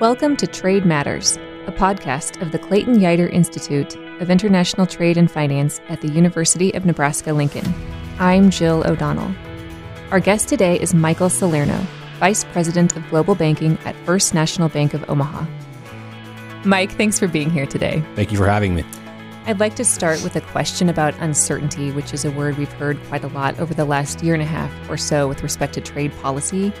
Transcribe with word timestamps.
Welcome 0.00 0.38
to 0.38 0.46
Trade 0.46 0.86
Matters, 0.86 1.36
a 1.66 1.72
podcast 1.72 2.40
of 2.40 2.52
the 2.52 2.58
Clayton 2.58 3.00
Yeutter 3.00 3.30
Institute 3.30 3.96
of 4.18 4.30
International 4.30 4.86
Trade 4.86 5.18
and 5.18 5.30
Finance 5.30 5.78
at 5.90 6.00
the 6.00 6.08
University 6.08 6.72
of 6.72 6.86
Nebraska 6.86 7.34
Lincoln. 7.34 7.66
I'm 8.18 8.48
Jill 8.48 8.82
O'Donnell. 8.86 9.30
Our 10.10 10.18
guest 10.18 10.48
today 10.48 10.80
is 10.80 10.94
Michael 10.94 11.28
Salerno, 11.28 11.78
Vice 12.18 12.44
President 12.44 12.96
of 12.96 13.06
Global 13.10 13.34
Banking 13.34 13.76
at 13.84 13.94
First 14.06 14.32
National 14.32 14.70
Bank 14.70 14.94
of 14.94 15.04
Omaha. 15.10 15.44
Mike, 16.64 16.92
thanks 16.92 17.18
for 17.18 17.28
being 17.28 17.50
here 17.50 17.66
today. 17.66 18.02
Thank 18.14 18.32
you 18.32 18.38
for 18.38 18.48
having 18.48 18.74
me. 18.74 18.86
I'd 19.44 19.60
like 19.60 19.76
to 19.76 19.84
start 19.84 20.24
with 20.24 20.34
a 20.34 20.40
question 20.40 20.88
about 20.88 21.12
uncertainty, 21.20 21.92
which 21.92 22.14
is 22.14 22.24
a 22.24 22.30
word 22.30 22.56
we've 22.56 22.72
heard 22.72 22.98
quite 23.08 23.22
a 23.22 23.28
lot 23.28 23.60
over 23.60 23.74
the 23.74 23.84
last 23.84 24.22
year 24.22 24.32
and 24.32 24.42
a 24.42 24.46
half 24.46 24.72
or 24.88 24.96
so 24.96 25.28
with 25.28 25.42
respect 25.42 25.74
to 25.74 25.82
trade 25.82 26.12
policy. 26.22 26.72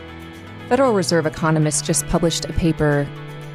Federal 0.70 0.92
Reserve 0.92 1.26
economists 1.26 1.82
just 1.82 2.06
published 2.06 2.44
a 2.44 2.52
paper 2.52 3.04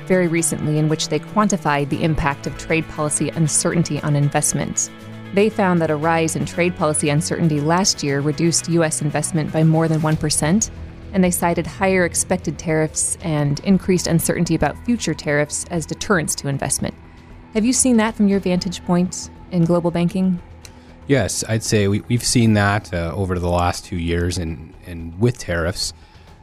very 0.07 0.27
recently 0.27 0.77
in 0.77 0.89
which 0.89 1.09
they 1.09 1.19
quantified 1.19 1.89
the 1.89 2.03
impact 2.03 2.47
of 2.47 2.57
trade 2.57 2.87
policy 2.89 3.29
uncertainty 3.29 4.01
on 4.01 4.15
investment. 4.15 4.89
They 5.33 5.49
found 5.49 5.81
that 5.81 5.91
a 5.91 5.95
rise 5.95 6.35
in 6.35 6.45
trade 6.45 6.75
policy 6.75 7.09
uncertainty 7.09 7.59
last 7.59 8.03
year 8.03 8.21
reduced 8.21 8.69
U.S. 8.69 9.01
investment 9.01 9.51
by 9.51 9.63
more 9.63 9.87
than 9.87 9.99
1%, 10.01 10.69
and 11.13 11.23
they 11.23 11.31
cited 11.31 11.67
higher 11.67 12.05
expected 12.05 12.57
tariffs 12.57 13.17
and 13.21 13.59
increased 13.61 14.07
uncertainty 14.07 14.55
about 14.55 14.77
future 14.85 15.13
tariffs 15.13 15.65
as 15.71 15.85
deterrents 15.85 16.35
to 16.35 16.47
investment. 16.47 16.95
Have 17.53 17.65
you 17.65 17.73
seen 17.73 17.97
that 17.97 18.15
from 18.15 18.27
your 18.27 18.39
vantage 18.39 18.83
point 18.85 19.29
in 19.51 19.65
global 19.65 19.91
banking? 19.91 20.41
Yes, 21.07 21.43
I'd 21.47 21.63
say 21.63 21.87
we, 21.87 22.01
have 22.09 22.23
seen 22.23 22.53
that 22.53 22.93
uh, 22.93 23.13
over 23.15 23.37
the 23.37 23.49
last 23.49 23.85
two 23.85 23.97
years, 23.97 24.37
and, 24.37 24.73
and 24.85 25.19
with 25.19 25.37
tariffs 25.37 25.93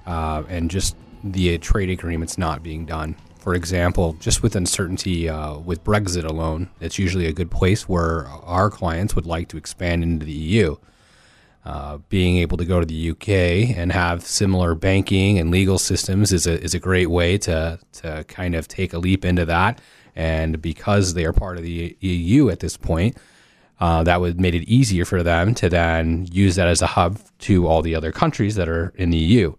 uh, 0.06 0.44
and 0.48 0.70
just 0.70 0.96
the 1.24 1.58
trade 1.58 1.90
agreements 1.90 2.38
not 2.38 2.62
being 2.62 2.86
done. 2.86 3.16
For 3.42 3.56
example, 3.56 4.12
just 4.20 4.40
with 4.40 4.54
uncertainty 4.54 5.28
uh, 5.28 5.58
with 5.58 5.82
Brexit 5.82 6.22
alone, 6.22 6.70
it's 6.80 6.96
usually 6.96 7.26
a 7.26 7.32
good 7.32 7.50
place 7.50 7.88
where 7.88 8.28
our 8.28 8.70
clients 8.70 9.16
would 9.16 9.26
like 9.26 9.48
to 9.48 9.56
expand 9.56 10.04
into 10.04 10.24
the 10.24 10.30
EU. 10.30 10.76
Uh, 11.64 11.98
being 12.08 12.36
able 12.36 12.56
to 12.56 12.64
go 12.64 12.78
to 12.78 12.86
the 12.86 13.10
UK 13.10 13.76
and 13.76 13.90
have 13.90 14.24
similar 14.24 14.76
banking 14.76 15.40
and 15.40 15.50
legal 15.50 15.76
systems 15.76 16.32
is 16.32 16.46
a, 16.46 16.62
is 16.62 16.72
a 16.72 16.78
great 16.78 17.10
way 17.10 17.36
to, 17.36 17.80
to 17.94 18.24
kind 18.28 18.54
of 18.54 18.68
take 18.68 18.92
a 18.92 18.98
leap 18.98 19.24
into 19.24 19.44
that. 19.44 19.80
And 20.14 20.62
because 20.62 21.14
they 21.14 21.24
are 21.24 21.32
part 21.32 21.56
of 21.56 21.64
the 21.64 21.96
EU 21.98 22.48
at 22.48 22.60
this 22.60 22.76
point, 22.76 23.16
uh, 23.80 24.04
that 24.04 24.20
would 24.20 24.40
made 24.40 24.54
it 24.54 24.68
easier 24.68 25.04
for 25.04 25.24
them 25.24 25.52
to 25.56 25.68
then 25.68 26.28
use 26.30 26.54
that 26.54 26.68
as 26.68 26.80
a 26.80 26.86
hub 26.86 27.18
to 27.40 27.66
all 27.66 27.82
the 27.82 27.96
other 27.96 28.12
countries 28.12 28.54
that 28.54 28.68
are 28.68 28.92
in 28.94 29.10
the 29.10 29.18
EU. 29.18 29.56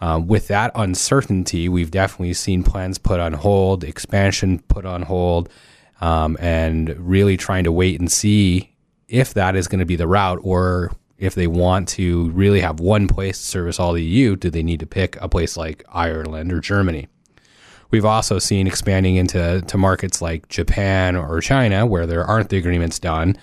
Um, 0.00 0.26
with 0.26 0.48
that 0.48 0.72
uncertainty, 0.74 1.68
we've 1.68 1.90
definitely 1.90 2.34
seen 2.34 2.62
plans 2.62 2.98
put 2.98 3.20
on 3.20 3.32
hold, 3.32 3.84
expansion 3.84 4.58
put 4.68 4.84
on 4.84 5.02
hold, 5.02 5.48
um, 6.00 6.36
and 6.40 6.90
really 6.98 7.36
trying 7.36 7.64
to 7.64 7.72
wait 7.72 7.98
and 8.00 8.10
see 8.10 8.74
if 9.08 9.34
that 9.34 9.56
is 9.56 9.68
going 9.68 9.78
to 9.78 9.86
be 9.86 9.96
the 9.96 10.08
route 10.08 10.40
or 10.42 10.92
if 11.18 11.34
they 11.34 11.46
want 11.46 11.88
to 11.88 12.30
really 12.30 12.60
have 12.60 12.80
one 12.80 13.06
place 13.06 13.38
to 13.38 13.44
service 13.46 13.78
all 13.78 13.92
the 13.92 14.02
EU, 14.02 14.36
do 14.36 14.50
they 14.50 14.62
need 14.62 14.80
to 14.80 14.86
pick 14.86 15.16
a 15.20 15.28
place 15.28 15.56
like 15.56 15.84
Ireland 15.88 16.52
or 16.52 16.60
Germany? 16.60 17.08
We've 17.90 18.04
also 18.04 18.38
seen 18.38 18.66
expanding 18.66 19.16
into 19.16 19.62
to 19.62 19.78
markets 19.78 20.20
like 20.20 20.48
Japan 20.48 21.14
or 21.14 21.40
China, 21.40 21.86
where 21.86 22.06
there 22.06 22.24
aren't 22.24 22.48
the 22.48 22.56
agreements 22.56 22.98
done, 22.98 23.36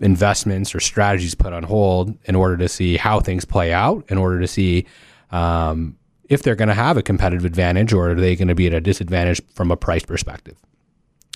investments 0.00 0.74
or 0.74 0.80
strategies 0.80 1.34
put 1.34 1.52
on 1.52 1.64
hold 1.64 2.16
in 2.24 2.34
order 2.34 2.56
to 2.56 2.68
see 2.68 2.96
how 2.96 3.20
things 3.20 3.44
play 3.44 3.72
out, 3.72 4.04
in 4.08 4.16
order 4.16 4.40
to 4.40 4.48
see 4.48 4.86
um, 5.30 5.96
if 6.28 6.42
they're 6.42 6.54
going 6.54 6.68
to 6.68 6.74
have 6.74 6.96
a 6.96 7.02
competitive 7.02 7.44
advantage 7.44 7.92
or 7.92 8.10
are 8.10 8.14
they 8.14 8.36
going 8.36 8.48
to 8.48 8.54
be 8.54 8.66
at 8.66 8.72
a 8.72 8.80
disadvantage 8.80 9.42
from 9.54 9.70
a 9.70 9.76
price 9.76 10.04
perspective. 10.04 10.56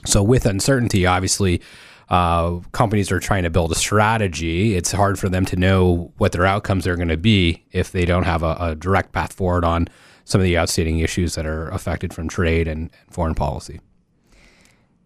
So, 0.07 0.23
with 0.23 0.47
uncertainty, 0.47 1.07
obviously, 1.07 1.61
uh, 2.09 2.61
companies 2.73 3.11
are 3.11 3.21
trying 3.21 3.45
to 3.45 3.51
build 3.51 3.73
a 3.73 3.75
strategy. 3.75 4.77
It's 4.77 4.93
hard 4.93 5.19
for 5.19 5.29
them 5.29 5.45
to 5.47 5.57
know 5.57 6.13
what 6.19 6.33
their 6.33 6.47
outcomes 6.47 6.87
are 6.87 6.97
going 6.97 7.09
to 7.09 7.17
be 7.17 7.65
if 7.73 7.93
they 7.93 8.05
don't 8.05 8.25
have 8.25 8.43
a, 8.43 8.57
a, 8.61 8.75
direct 8.75 9.13
path 9.13 9.33
forward 9.33 9.65
on 9.65 9.89
some 10.25 10.41
of 10.41 10.45
the 10.45 10.59
outstanding 10.59 10.99
issues 10.99 11.35
that 11.35 11.47
are 11.47 11.69
affected 11.71 12.13
from 12.13 12.29
trade 12.29 12.69
and, 12.69 12.91
and 13.07 13.15
foreign 13.15 13.35
policy. 13.35 13.81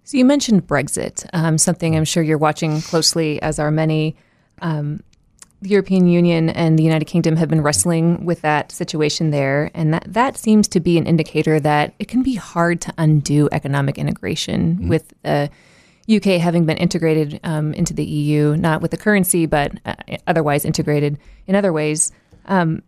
So 0.03 0.16
you 0.16 0.25
mentioned 0.25 0.66
Brexit, 0.66 1.28
um, 1.32 1.59
something 1.59 1.97
I'm 1.97 2.05
sure 2.05 2.22
you're 2.22 2.38
watching 2.38 2.81
closely, 2.81 3.41
as 3.43 3.59
are 3.59 3.70
many. 3.70 4.16
Um, 4.60 5.03
the 5.60 5.70
European 5.70 6.06
Union 6.06 6.50
and 6.50 6.78
the 6.78 6.82
United 6.82 7.06
Kingdom 7.06 7.36
have 7.36 7.48
been 7.48 7.62
wrestling 7.62 8.24
with 8.24 8.42
that 8.42 8.70
situation 8.70 9.30
there, 9.30 9.70
and 9.74 9.92
that 9.92 10.04
that 10.06 10.36
seems 10.36 10.69
to 10.69 10.80
be 10.80 10.98
an 10.98 11.06
indicator 11.06 11.58
that 11.60 11.94
it 11.98 12.08
can 12.08 12.22
be 12.22 12.36
hard 12.36 12.80
to 12.82 12.94
undo 12.96 13.48
economic 13.50 13.98
integration 13.98 14.76
mm-hmm. 14.76 14.88
with 14.88 15.12
the 15.22 15.50
UK 16.10 16.41
having 16.41 16.64
been 16.64 16.76
integrated 16.78 17.41
um, 17.44 17.74
into 17.74 17.92
the 17.92 18.04
EU, 18.04 18.56
not 18.56 18.80
with 18.80 18.92
the 18.92 18.96
currency, 18.96 19.46
but 19.46 19.72
uh, 19.84 19.94
otherwise 20.26 20.64
integrated 20.64 21.19
in 21.46 21.54
other 21.54 21.72
ways. 21.72 22.12
Um, 22.46 22.82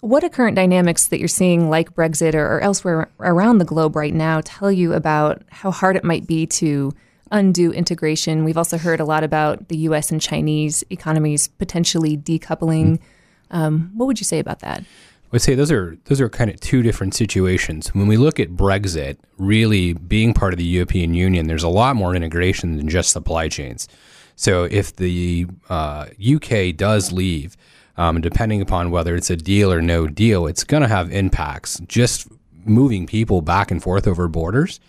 what 0.00 0.22
are 0.24 0.28
current 0.28 0.56
dynamics 0.56 1.08
that 1.08 1.18
you're 1.18 1.28
seeing, 1.28 1.68
like 1.68 1.94
Brexit 1.94 2.34
or, 2.34 2.56
or 2.56 2.60
elsewhere 2.60 3.10
around 3.18 3.58
the 3.58 3.64
globe 3.64 3.96
right 3.96 4.14
now, 4.14 4.40
tell 4.44 4.70
you 4.70 4.92
about 4.94 5.42
how 5.50 5.70
hard 5.70 5.96
it 5.96 6.04
might 6.04 6.26
be 6.26 6.46
to 6.46 6.92
undo 7.30 7.72
integration? 7.72 8.44
We've 8.44 8.56
also 8.56 8.78
heard 8.78 9.00
a 9.00 9.04
lot 9.04 9.24
about 9.24 9.68
the 9.68 9.76
U.S. 9.78 10.10
and 10.10 10.20
Chinese 10.20 10.84
economies 10.90 11.48
potentially 11.48 12.16
decoupling. 12.16 12.98
Mm-hmm. 12.98 13.56
Um, 13.56 13.90
what 13.94 14.06
would 14.06 14.20
you 14.20 14.24
say 14.24 14.38
about 14.38 14.60
that? 14.60 14.80
I 14.80 15.32
would 15.32 15.42
say 15.42 15.54
those 15.54 15.70
are 15.70 15.96
those 16.06 16.20
are 16.20 16.28
kind 16.28 16.50
of 16.50 16.58
two 16.58 16.82
different 16.82 17.14
situations. 17.14 17.94
When 17.94 18.08
we 18.08 18.16
look 18.16 18.40
at 18.40 18.50
Brexit, 18.50 19.16
really 19.38 19.92
being 19.92 20.34
part 20.34 20.52
of 20.52 20.58
the 20.58 20.64
European 20.64 21.14
Union, 21.14 21.46
there's 21.46 21.62
a 21.62 21.68
lot 21.68 21.94
more 21.94 22.16
integration 22.16 22.76
than 22.76 22.88
just 22.88 23.10
supply 23.10 23.48
chains. 23.48 23.86
So 24.34 24.64
if 24.64 24.96
the 24.96 25.46
uh, 25.68 26.06
UK 26.18 26.74
does 26.74 27.12
leave, 27.12 27.56
um, 27.96 28.20
depending 28.20 28.60
upon 28.60 28.90
whether 28.90 29.14
it's 29.14 29.30
a 29.30 29.36
deal 29.36 29.72
or 29.72 29.82
no 29.82 30.08
deal, 30.08 30.46
it's 30.46 30.64
going 30.64 30.82
to 30.82 30.88
have 30.88 31.12
impacts. 31.12 31.78
Just 31.80 32.26
moving 32.64 33.06
people 33.06 33.42
back 33.42 33.70
and 33.70 33.82
forth 33.82 34.08
over 34.08 34.26
borders, 34.26 34.80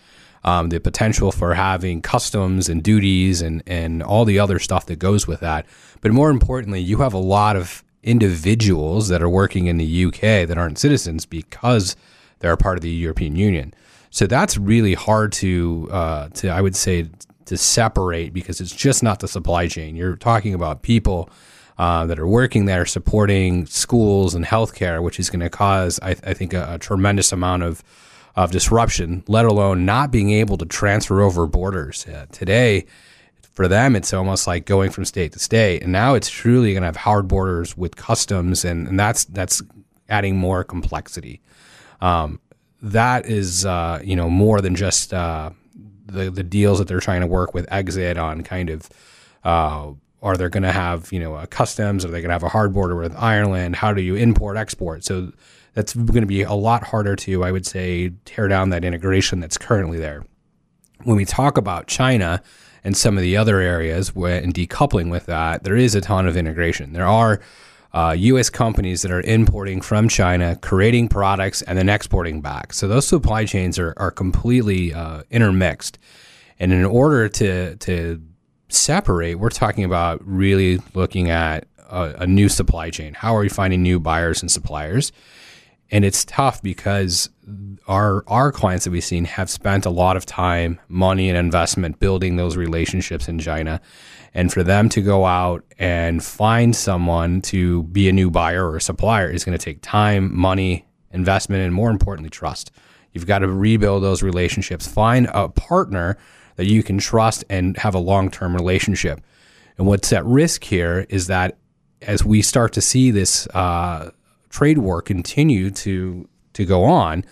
um, 0.44 0.68
the 0.70 0.80
potential 0.80 1.32
for 1.32 1.54
having 1.54 2.02
customs 2.02 2.68
and 2.68 2.82
duties 2.82 3.42
and 3.42 3.62
and 3.66 4.02
all 4.02 4.24
the 4.24 4.38
other 4.38 4.58
stuff 4.58 4.86
that 4.86 4.98
goes 4.98 5.26
with 5.26 5.40
that. 5.40 5.66
But 6.00 6.12
more 6.12 6.30
importantly, 6.30 6.80
you 6.80 6.98
have 6.98 7.14
a 7.14 7.18
lot 7.18 7.56
of 7.56 7.84
individuals 8.02 9.08
that 9.08 9.22
are 9.22 9.28
working 9.28 9.66
in 9.66 9.76
the 9.76 10.04
UK 10.06 10.46
that 10.48 10.58
aren't 10.58 10.78
citizens 10.78 11.24
because 11.24 11.94
they're 12.40 12.52
a 12.52 12.56
part 12.56 12.76
of 12.76 12.82
the 12.82 12.90
European 12.90 13.36
Union. 13.36 13.72
So 14.10 14.26
that's 14.26 14.58
really 14.58 14.94
hard 14.94 15.32
to 15.34 15.88
uh, 15.90 16.28
to 16.34 16.48
I 16.48 16.60
would 16.60 16.76
say 16.76 17.08
to 17.46 17.56
separate 17.56 18.32
because 18.32 18.60
it's 18.60 18.74
just 18.74 19.02
not 19.02 19.20
the 19.20 19.28
supply 19.28 19.68
chain. 19.68 19.96
You're 19.96 20.16
talking 20.16 20.54
about 20.54 20.82
people 20.82 21.30
uh, 21.78 22.06
that 22.06 22.18
are 22.18 22.26
working 22.26 22.66
there, 22.66 22.84
supporting 22.84 23.66
schools 23.66 24.34
and 24.34 24.44
healthcare, 24.44 25.02
which 25.02 25.18
is 25.18 25.30
going 25.30 25.40
to 25.40 25.50
cause 25.50 25.98
I, 26.02 26.10
I 26.10 26.34
think 26.34 26.52
a, 26.52 26.74
a, 26.74 26.78
tremendous 26.78 27.32
amount 27.32 27.62
of 27.62 27.82
of 28.34 28.50
disruption. 28.50 29.24
Let 29.26 29.44
alone 29.44 29.84
not 29.84 30.10
being 30.10 30.30
able 30.30 30.56
to 30.58 30.64
transfer 30.66 31.20
over 31.20 31.46
borders 31.46 32.06
uh, 32.06 32.26
today 32.32 32.86
for 33.52 33.68
them, 33.68 33.94
it's 33.94 34.12
almost 34.12 34.46
like 34.46 34.64
going 34.64 34.90
from 34.90 35.04
state 35.04 35.32
to 35.32 35.38
state. 35.38 35.82
And 35.82 35.92
now 35.92 36.14
it's 36.14 36.30
truly 36.30 36.72
going 36.72 36.82
to 36.82 36.86
have 36.86 36.96
hard 36.96 37.28
borders 37.28 37.76
with 37.76 37.96
customs, 37.96 38.64
and, 38.64 38.88
and 38.88 38.98
that's 38.98 39.24
that's 39.26 39.62
adding 40.08 40.36
more 40.36 40.64
complexity. 40.64 41.40
Um, 42.00 42.40
that 42.80 43.26
is, 43.26 43.64
uh, 43.64 44.00
you 44.02 44.16
know, 44.16 44.28
more 44.28 44.60
than 44.60 44.74
just 44.74 45.12
uh, 45.12 45.50
the 46.06 46.30
the 46.30 46.42
deals 46.42 46.78
that 46.78 46.88
they're 46.88 47.00
trying 47.00 47.20
to 47.20 47.26
work 47.26 47.52
with 47.52 47.70
exit 47.70 48.16
on. 48.16 48.42
Kind 48.42 48.70
of, 48.70 48.88
uh, 49.44 49.92
are 50.22 50.36
they 50.36 50.48
going 50.48 50.62
to 50.62 50.72
have 50.72 51.12
you 51.12 51.20
know 51.20 51.44
customs? 51.50 52.04
Are 52.06 52.08
they 52.08 52.20
going 52.20 52.30
to 52.30 52.34
have 52.34 52.42
a 52.42 52.48
hard 52.48 52.72
border 52.72 52.96
with 52.96 53.14
Ireland? 53.16 53.76
How 53.76 53.92
do 53.92 54.00
you 54.00 54.16
import 54.16 54.56
export? 54.56 55.04
So 55.04 55.32
that's 55.74 55.94
going 55.94 56.20
to 56.22 56.26
be 56.26 56.42
a 56.42 56.52
lot 56.52 56.84
harder 56.84 57.16
to, 57.16 57.44
I 57.44 57.52
would 57.52 57.66
say, 57.66 58.12
tear 58.24 58.48
down 58.48 58.70
that 58.70 58.84
integration 58.84 59.40
that's 59.40 59.58
currently 59.58 59.98
there. 59.98 60.24
When 61.04 61.16
we 61.16 61.24
talk 61.24 61.56
about 61.56 61.86
China 61.86 62.42
and 62.84 62.96
some 62.96 63.16
of 63.16 63.22
the 63.22 63.36
other 63.36 63.58
areas 63.58 64.14
where, 64.14 64.40
and 64.42 64.52
decoupling 64.52 65.10
with 65.10 65.26
that, 65.26 65.64
there 65.64 65.76
is 65.76 65.94
a 65.94 66.00
ton 66.00 66.26
of 66.26 66.36
integration. 66.36 66.92
There 66.92 67.06
are 67.06 67.40
uh, 67.92 68.14
U.S. 68.18 68.50
companies 68.50 69.02
that 69.02 69.10
are 69.10 69.20
importing 69.22 69.80
from 69.80 70.08
China, 70.08 70.56
creating 70.56 71.08
products, 71.08 71.62
and 71.62 71.78
then 71.78 71.88
exporting 71.88 72.40
back. 72.40 72.72
So 72.72 72.88
those 72.88 73.06
supply 73.06 73.44
chains 73.44 73.78
are, 73.78 73.94
are 73.96 74.10
completely 74.10 74.94
uh, 74.94 75.22
intermixed. 75.30 75.98
And 76.58 76.72
in 76.72 76.84
order 76.84 77.28
to, 77.28 77.76
to 77.76 78.22
separate, 78.68 79.34
we're 79.36 79.50
talking 79.50 79.84
about 79.84 80.20
really 80.24 80.80
looking 80.94 81.28
at 81.30 81.66
a, 81.90 82.14
a 82.20 82.26
new 82.26 82.48
supply 82.48 82.90
chain. 82.90 83.14
How 83.14 83.36
are 83.36 83.40
we 83.40 83.48
finding 83.48 83.82
new 83.82 84.00
buyers 84.00 84.42
and 84.42 84.50
suppliers? 84.50 85.12
And 85.92 86.06
it's 86.06 86.24
tough 86.24 86.62
because 86.62 87.28
our 87.86 88.24
our 88.26 88.50
clients 88.50 88.84
that 88.84 88.90
we've 88.90 89.04
seen 89.04 89.26
have 89.26 89.50
spent 89.50 89.84
a 89.84 89.90
lot 89.90 90.16
of 90.16 90.24
time, 90.24 90.80
money, 90.88 91.28
and 91.28 91.36
investment 91.36 92.00
building 92.00 92.36
those 92.36 92.56
relationships 92.56 93.28
in 93.28 93.38
China, 93.38 93.80
and 94.32 94.50
for 94.50 94.62
them 94.62 94.88
to 94.88 95.02
go 95.02 95.26
out 95.26 95.62
and 95.78 96.24
find 96.24 96.74
someone 96.74 97.42
to 97.42 97.82
be 97.84 98.08
a 98.08 98.12
new 98.12 98.30
buyer 98.30 98.68
or 98.68 98.80
supplier 98.80 99.28
is 99.28 99.44
going 99.44 99.56
to 99.56 99.62
take 99.62 99.82
time, 99.82 100.34
money, 100.34 100.86
investment, 101.12 101.62
and 101.62 101.74
more 101.74 101.90
importantly, 101.90 102.30
trust. 102.30 102.72
You've 103.12 103.26
got 103.26 103.40
to 103.40 103.48
rebuild 103.48 104.02
those 104.02 104.22
relationships. 104.22 104.88
Find 104.88 105.28
a 105.34 105.50
partner 105.50 106.16
that 106.56 106.64
you 106.64 106.82
can 106.82 106.96
trust 106.96 107.44
and 107.50 107.76
have 107.76 107.94
a 107.94 107.98
long 107.98 108.30
term 108.30 108.54
relationship. 108.54 109.20
And 109.76 109.86
what's 109.86 110.10
at 110.12 110.24
risk 110.24 110.64
here 110.64 111.06
is 111.10 111.26
that 111.26 111.58
as 112.00 112.24
we 112.24 112.40
start 112.40 112.72
to 112.72 112.80
see 112.80 113.10
this 113.10 113.46
uh, 113.48 114.10
trade 114.52 114.78
war 114.78 115.02
continue 115.02 115.72
to 115.72 116.28
to 116.52 116.64
go 116.64 116.84
on, 116.84 117.24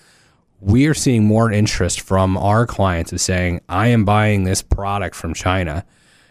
we 0.61 0.87
are 0.87 0.95
seeing 0.95 1.25
more 1.25 1.53
interest 1.53 2.01
from 2.01 2.37
our 2.37 2.67
clients 2.67 3.13
of 3.13 3.21
saying, 3.21 3.61
"I 3.69 3.89
am 3.89 4.05
buying 4.05 4.45
this 4.45 4.63
product 4.63 5.15
from 5.15 5.35
China." 5.35 5.85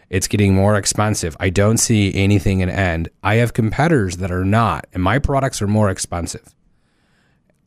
It's 0.09 0.27
getting 0.27 0.56
more 0.56 0.75
expensive. 0.75 1.38
I 1.39 1.51
don't 1.51 1.77
see 1.77 2.12
anything 2.15 2.62
in 2.62 2.69
end. 2.69 3.09
I 3.24 3.36
have 3.36 3.53
competitors 3.53 4.18
that 4.18 4.31
are 4.31 4.44
not, 4.44 4.88
and 4.91 5.03
my 5.03 5.19
products 5.19 5.62
are 5.62 5.68
more 5.68 5.91
expensive. 5.91 6.56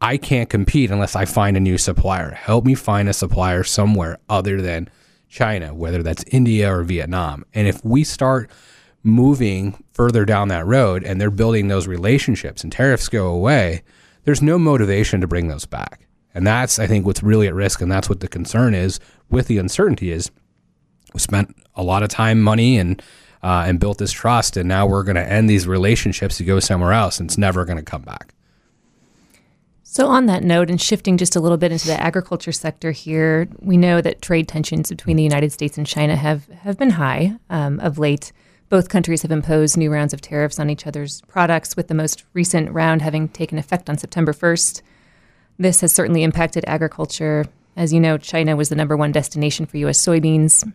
I 0.00 0.16
can't 0.16 0.50
compete 0.50 0.90
unless 0.90 1.14
I 1.14 1.24
find 1.24 1.56
a 1.56 1.60
new 1.60 1.78
supplier. 1.78 2.32
Help 2.32 2.64
me 2.64 2.74
find 2.74 3.08
a 3.08 3.12
supplier 3.12 3.62
somewhere 3.62 4.18
other 4.28 4.60
than 4.60 4.88
China, 5.28 5.72
whether 5.72 6.02
that's 6.02 6.24
India 6.32 6.68
or 6.68 6.82
Vietnam. 6.82 7.44
And 7.54 7.68
if 7.68 7.84
we 7.84 8.02
start 8.02 8.50
moving 9.02 9.82
further 9.92 10.24
down 10.24 10.48
that 10.48 10.66
road 10.66 11.02
and 11.04 11.20
they're 11.20 11.30
building 11.30 11.68
those 11.68 11.86
relationships 11.86 12.62
and 12.62 12.72
tariffs 12.72 13.08
go 13.08 13.28
away, 13.28 13.82
there's 14.24 14.42
no 14.42 14.58
motivation 14.58 15.20
to 15.20 15.26
bring 15.26 15.48
those 15.48 15.66
back. 15.66 16.06
And 16.34 16.46
that's, 16.46 16.78
I 16.78 16.86
think, 16.86 17.04
what's 17.04 17.22
really 17.22 17.46
at 17.46 17.54
risk. 17.54 17.80
And 17.80 17.90
that's 17.90 18.08
what 18.08 18.20
the 18.20 18.28
concern 18.28 18.74
is 18.74 19.00
with 19.28 19.48
the 19.48 19.58
uncertainty 19.58 20.10
is 20.10 20.30
we 21.12 21.20
spent 21.20 21.54
a 21.74 21.82
lot 21.82 22.02
of 22.02 22.08
time, 22.08 22.40
money, 22.40 22.78
and 22.78 23.02
uh, 23.42 23.64
and 23.66 23.80
built 23.80 23.98
this 23.98 24.12
trust, 24.12 24.56
and 24.56 24.68
now 24.68 24.86
we're 24.86 25.02
going 25.02 25.16
to 25.16 25.28
end 25.28 25.50
these 25.50 25.66
relationships 25.66 26.36
to 26.36 26.44
go 26.44 26.60
somewhere 26.60 26.92
else, 26.92 27.18
and 27.18 27.28
it's 27.28 27.38
never 27.38 27.64
going 27.64 27.76
to 27.76 27.82
come 27.82 28.02
back. 28.02 28.34
So, 29.82 30.06
on 30.06 30.26
that 30.26 30.42
note, 30.42 30.70
and 30.70 30.80
shifting 30.80 31.16
just 31.16 31.36
a 31.36 31.40
little 31.40 31.58
bit 31.58 31.72
into 31.72 31.86
the 31.86 32.00
agriculture 32.00 32.52
sector 32.52 32.92
here, 32.92 33.48
we 33.58 33.76
know 33.76 34.00
that 34.00 34.22
trade 34.22 34.48
tensions 34.48 34.88
between 34.88 35.16
the 35.16 35.22
United 35.22 35.52
States 35.52 35.76
and 35.76 35.86
China 35.86 36.16
have, 36.16 36.46
have 36.48 36.78
been 36.78 36.90
high 36.90 37.36
um, 37.50 37.80
of 37.80 37.98
late. 37.98 38.32
Both 38.72 38.88
countries 38.88 39.20
have 39.20 39.30
imposed 39.30 39.76
new 39.76 39.92
rounds 39.92 40.14
of 40.14 40.22
tariffs 40.22 40.58
on 40.58 40.70
each 40.70 40.86
other's 40.86 41.20
products, 41.28 41.76
with 41.76 41.88
the 41.88 41.94
most 41.94 42.24
recent 42.32 42.70
round 42.70 43.02
having 43.02 43.28
taken 43.28 43.58
effect 43.58 43.90
on 43.90 43.98
September 43.98 44.32
1st. 44.32 44.80
This 45.58 45.82
has 45.82 45.92
certainly 45.92 46.22
impacted 46.22 46.64
agriculture. 46.66 47.44
As 47.76 47.92
you 47.92 48.00
know, 48.00 48.16
China 48.16 48.56
was 48.56 48.70
the 48.70 48.74
number 48.74 48.96
one 48.96 49.12
destination 49.12 49.66
for 49.66 49.76
U.S. 49.76 50.00
soybeans. 50.00 50.72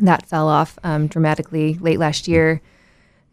That 0.00 0.26
fell 0.26 0.48
off 0.48 0.78
um, 0.84 1.06
dramatically 1.06 1.78
late 1.78 1.98
last 1.98 2.28
year, 2.28 2.60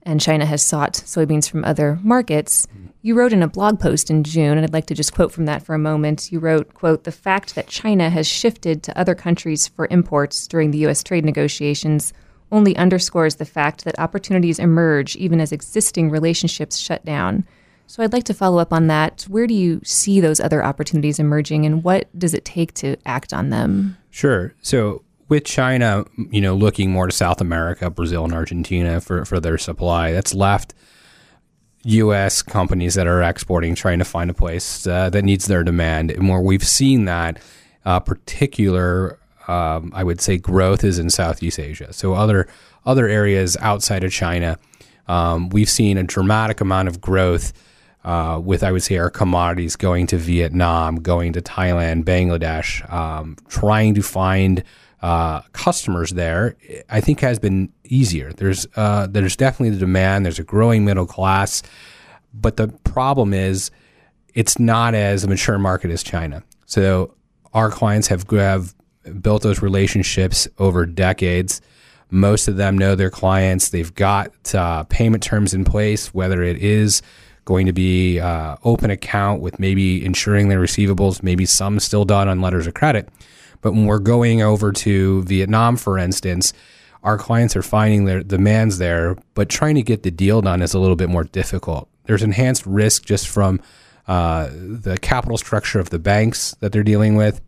and 0.04 0.22
China 0.22 0.46
has 0.46 0.64
sought 0.64 0.94
soybeans 0.94 1.50
from 1.50 1.66
other 1.66 2.00
markets. 2.02 2.70
You 3.02 3.16
wrote 3.16 3.34
in 3.34 3.44
a 3.44 3.48
blog 3.50 3.82
post 3.82 4.10
in 4.10 4.24
June, 4.24 4.58
and 4.58 4.64
I'd 4.64 4.72
like 4.72 4.86
to 4.86 4.96
just 4.96 5.14
quote 5.14 5.34
from 5.34 5.48
that 5.48 5.64
for 5.64 5.76
a 5.76 5.78
moment. 5.78 6.32
You 6.32 6.40
wrote, 6.40 6.74
quote, 6.74 7.04
the 7.04 7.12
fact 7.12 7.56
that 7.56 7.68
China 7.68 8.10
has 8.10 8.26
shifted 8.26 8.84
to 8.84 8.98
other 8.98 9.16
countries 9.16 9.68
for 9.68 9.90
imports 9.92 10.48
during 10.48 10.72
the 10.72 10.78
U.S. 10.78 11.04
trade 11.04 11.26
negotiations 11.26 12.14
only 12.52 12.76
underscores 12.76 13.36
the 13.36 13.46
fact 13.46 13.86
that 13.86 14.00
opportunities 14.00 14.60
emerge 14.60 15.16
even 15.16 15.40
as 15.40 15.52
existing 15.52 16.10
relationships 16.10 16.78
shut 16.78 17.04
down. 17.06 17.46
So 17.88 18.04
I'd 18.04 18.14
like 18.14 18.24
to 18.26 18.34
follow 18.34 18.60
up 18.60 18.72
on 18.72 18.88
that. 18.88 19.24
Where 19.24 19.48
do 19.48 19.54
you 19.54 19.82
see 19.84 20.22
those 20.22 20.40
other 20.40 20.64
opportunities 20.64 21.20
emerging, 21.20 21.66
and 21.66 21.84
what 21.84 22.08
does 22.18 22.34
it 22.34 22.46
take 22.46 22.74
to 22.76 22.96
act 23.06 23.34
on 23.34 23.50
them? 23.50 23.98
Sure. 24.10 24.54
So 24.62 25.04
with 25.28 25.46
China, 25.46 26.06
you 26.30 26.42
know, 26.42 26.56
looking 26.56 26.92
more 26.92 27.08
to 27.08 27.16
South 27.16 27.42
America, 27.42 27.90
Brazil 27.90 28.26
and 28.26 28.34
Argentina 28.34 29.02
for, 29.02 29.24
for 29.26 29.40
their 29.40 29.58
supply, 29.58 30.12
that's 30.12 30.34
left 30.34 30.74
U.S. 31.84 32.42
companies 32.42 32.96
that 32.96 33.08
are 33.08 33.24
exporting 33.24 33.74
trying 33.74 34.00
to 34.00 34.06
find 34.06 34.30
a 34.30 34.34
place 34.34 34.86
uh, 34.86 35.10
that 35.10 35.24
needs 35.24 35.48
their 35.48 35.64
demand. 35.64 36.12
And 36.12 36.30
where 36.30 36.42
we've 36.42 36.68
seen 36.68 37.06
that 37.06 37.40
uh, 37.86 38.00
particular, 38.00 39.20
um, 39.52 39.92
I 39.94 40.04
would 40.04 40.22
say, 40.22 40.38
growth 40.38 40.84
is 40.84 40.98
in 41.00 41.10
Southeast 41.10 41.60
Asia. 41.60 41.92
So 41.94 42.14
other 42.14 42.48
other 42.86 43.08
areas 43.08 43.58
outside 43.60 44.04
of 44.04 44.12
China, 44.12 44.58
um, 45.08 45.50
we've 45.50 45.70
seen 45.70 45.98
a 45.98 46.04
dramatic 46.04 46.62
amount 46.62 46.88
of 46.88 47.02
growth. 47.02 47.54
Uh, 48.04 48.42
with 48.44 48.64
I 48.64 48.72
would 48.72 48.82
say 48.82 48.98
our 48.98 49.12
commodities 49.12 49.76
going 49.76 50.08
to 50.08 50.18
Vietnam, 50.18 50.96
going 50.96 51.34
to 51.34 51.42
Thailand, 51.42 52.04
Bangladesh, 52.04 52.92
um, 52.92 53.38
trying 53.48 53.94
to 53.94 54.02
find 54.02 54.64
uh, 55.04 55.42
customers 55.54 56.10
there, 56.12 56.56
I 56.90 57.00
think 57.00 57.20
has 57.20 57.38
been 57.38 57.72
easier. 57.84 58.34
There's 58.34 58.66
uh, 58.76 59.06
there's 59.08 59.36
definitely 59.36 59.72
the 59.72 59.86
demand. 59.86 60.26
There's 60.26 60.40
a 60.40 60.44
growing 60.44 60.84
middle 60.84 61.06
class, 61.06 61.62
but 62.34 62.58
the 62.58 62.70
problem 62.84 63.34
is 63.34 63.70
it's 64.34 64.58
not 64.58 64.96
as 64.96 65.24
a 65.24 65.28
mature 65.28 65.60
market 65.60 65.92
as 65.92 66.02
China. 66.02 66.42
So 66.66 67.14
our 67.54 67.70
clients 67.70 68.08
have 68.08 68.26
have 68.32 68.74
built 69.22 69.44
those 69.44 69.62
relationships 69.62 70.48
over 70.58 70.86
decades. 70.86 71.62
Most 72.10 72.48
of 72.48 72.58
them 72.58 72.78
know 72.78 72.96
their 72.96 73.10
clients. 73.10 73.70
They've 73.70 73.94
got 73.94 74.54
uh, 74.54 74.84
payment 74.84 75.24
terms 75.24 75.54
in 75.54 75.64
place, 75.64 76.14
whether 76.14 76.44
it 76.44 76.58
is 76.58 77.02
going 77.46 77.66
to 77.66 77.74
be 77.74 78.20
uh, 78.20 78.58
open 78.64 78.92
account 78.92 79.42
with 79.42 79.60
maybe 79.60 80.04
insuring 80.06 80.50
their 80.50 80.60
receivables, 80.60 81.24
maybe 81.24 81.46
some 81.46 81.80
still 81.80 82.06
done 82.06 82.28
on 82.28 82.42
letters 82.42 82.68
of 82.68 82.74
credit. 82.74 83.10
But 83.62 83.74
when 83.74 83.86
we're 83.86 84.00
going 84.00 84.42
over 84.42 84.72
to 84.72 85.24
Vietnam, 85.24 85.78
for 85.78 85.98
instance, 85.98 86.54
our 87.04 87.18
clients 87.18 87.56
are 87.56 87.64
finding 87.64 88.06
their 88.06 88.22
demands 88.22 88.78
there, 88.78 89.16
but 89.34 89.50
trying 89.50 89.76
to 89.76 89.82
get 89.82 90.04
the 90.04 90.12
deal 90.12 90.42
done 90.42 90.62
is 90.62 90.74
a 90.74 90.80
little 90.80 90.96
bit 90.96 91.10
more 91.10 91.24
difficult. 91.24 91.90
There's 92.06 92.24
enhanced 92.24 92.66
risk 92.66 93.06
just 93.06 93.28
from 93.28 93.60
uh, 94.08 94.50
the 94.52 94.98
capital 95.02 95.38
structure 95.38 95.80
of 95.80 95.90
the 95.90 96.00
banks 96.00 96.56
that 96.60 96.72
they're 96.72 96.84
dealing 96.84 97.16
with. 97.16 97.42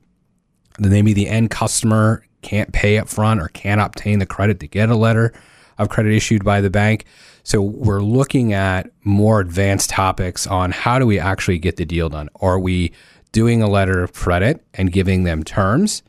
Maybe 0.80 1.14
the 1.14 1.28
end 1.28 1.50
customer 1.50 2.26
can't 2.42 2.72
pay 2.74 2.98
up 2.98 3.08
front 3.08 3.40
or 3.40 3.48
can't 3.50 3.82
obtain 3.82 4.20
the 4.20 4.26
credit 4.26 4.60
to 4.60 4.68
get 4.68 4.90
a 4.90 4.96
letter 4.96 5.34
of 5.78 5.90
credit 5.90 6.14
issued 6.14 6.44
by 6.44 6.62
the 6.62 6.70
bank. 6.70 7.06
So 7.44 7.62
we're 7.62 8.02
looking 8.02 8.54
at 8.54 8.90
more 9.04 9.40
advanced 9.40 9.90
topics 9.90 10.48
on 10.48 10.72
how 10.72 11.00
do 11.00 11.06
we 11.06 11.20
actually 11.20 11.58
get 11.58 11.78
the 11.78 11.86
deal 11.86 12.10
done? 12.10 12.30
Are 12.42 12.60
we 12.60 12.94
doing 13.34 13.62
a 13.62 13.68
letter 13.68 14.02
of 14.02 14.14
credit 14.14 14.64
and 14.76 14.94
giving 14.94 15.24
them 15.24 15.44
terms, 15.44 16.04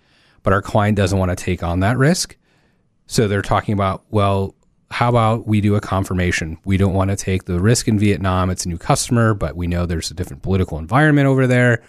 but 0.45 0.53
our 0.53 0.63
client 0.63 0.97
doesn't 0.97 1.19
want 1.19 1.37
to 1.37 1.45
take 1.45 1.65
on 1.65 1.81
that 1.81 1.99
risk. 1.99 2.37
So 3.07 3.27
they're 3.27 3.43
talking 3.43 3.73
about, 3.75 4.05
well, 4.11 4.55
how 4.91 5.09
about 5.09 5.49
we 5.49 5.61
do 5.61 5.75
a 5.75 5.81
confirmation? 5.81 6.59
We 6.65 6.77
don't 6.77 6.95
want 6.95 7.11
to 7.11 7.17
take 7.17 7.45
the 7.45 7.59
risk 7.59 7.89
in 7.89 7.99
Vietnam. 7.99 8.51
It's 8.51 8.65
a 8.65 8.69
new 8.69 8.79
customer, 8.79 9.35
but 9.35 9.57
we 9.57 9.67
know 9.67 9.87
there's 9.87 10.11
a 10.11 10.15
different 10.15 10.43
political 10.43 10.79
environment 10.79 11.27
over 11.27 11.47
there. 11.49 11.83